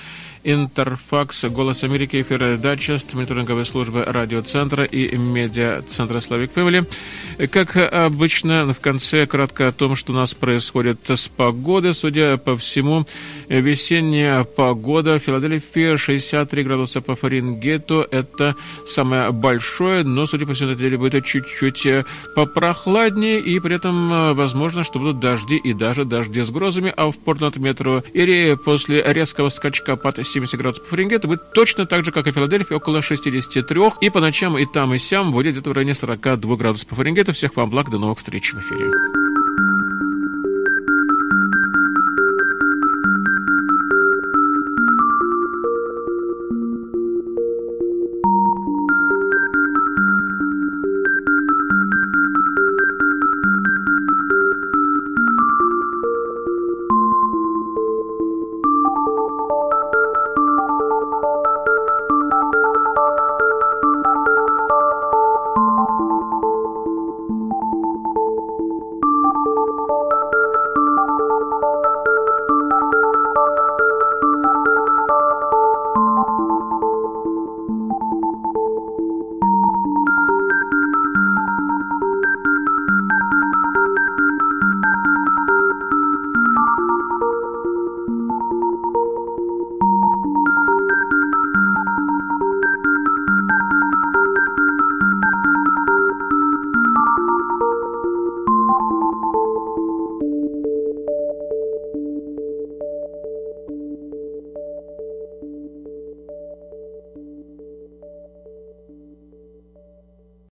[0.43, 7.47] Интерфакс, Голос Америки, эфир Дайджест, мониторинговые службы радиоцентра и медиацентра Slavic Family.
[7.49, 11.93] Как обычно, в конце кратко о том, что у нас происходит с погодой.
[11.93, 13.05] Судя по всему,
[13.47, 18.07] весенний Сегодня погода в Филадельфии 63 градуса по Фаренгейту.
[18.09, 18.55] Это
[18.85, 24.13] самое большое, но, судя по всему, на деле будет чуть-чуть э, попрохладнее, и при этом
[24.13, 28.55] э, возможно, что будут дожди и даже дожди с грозами, а в Портленд метро Ири
[28.55, 32.33] после резкого скачка под 70 градусов по Фаренгейту будет точно так же, как и в
[32.33, 36.55] Филадельфии, около 63, и по ночам и там, и сям будет где-то в районе 42
[36.55, 37.33] градусов по Фаренгейту.
[37.33, 39.22] Всех вам благ, до новых встреч в эфире.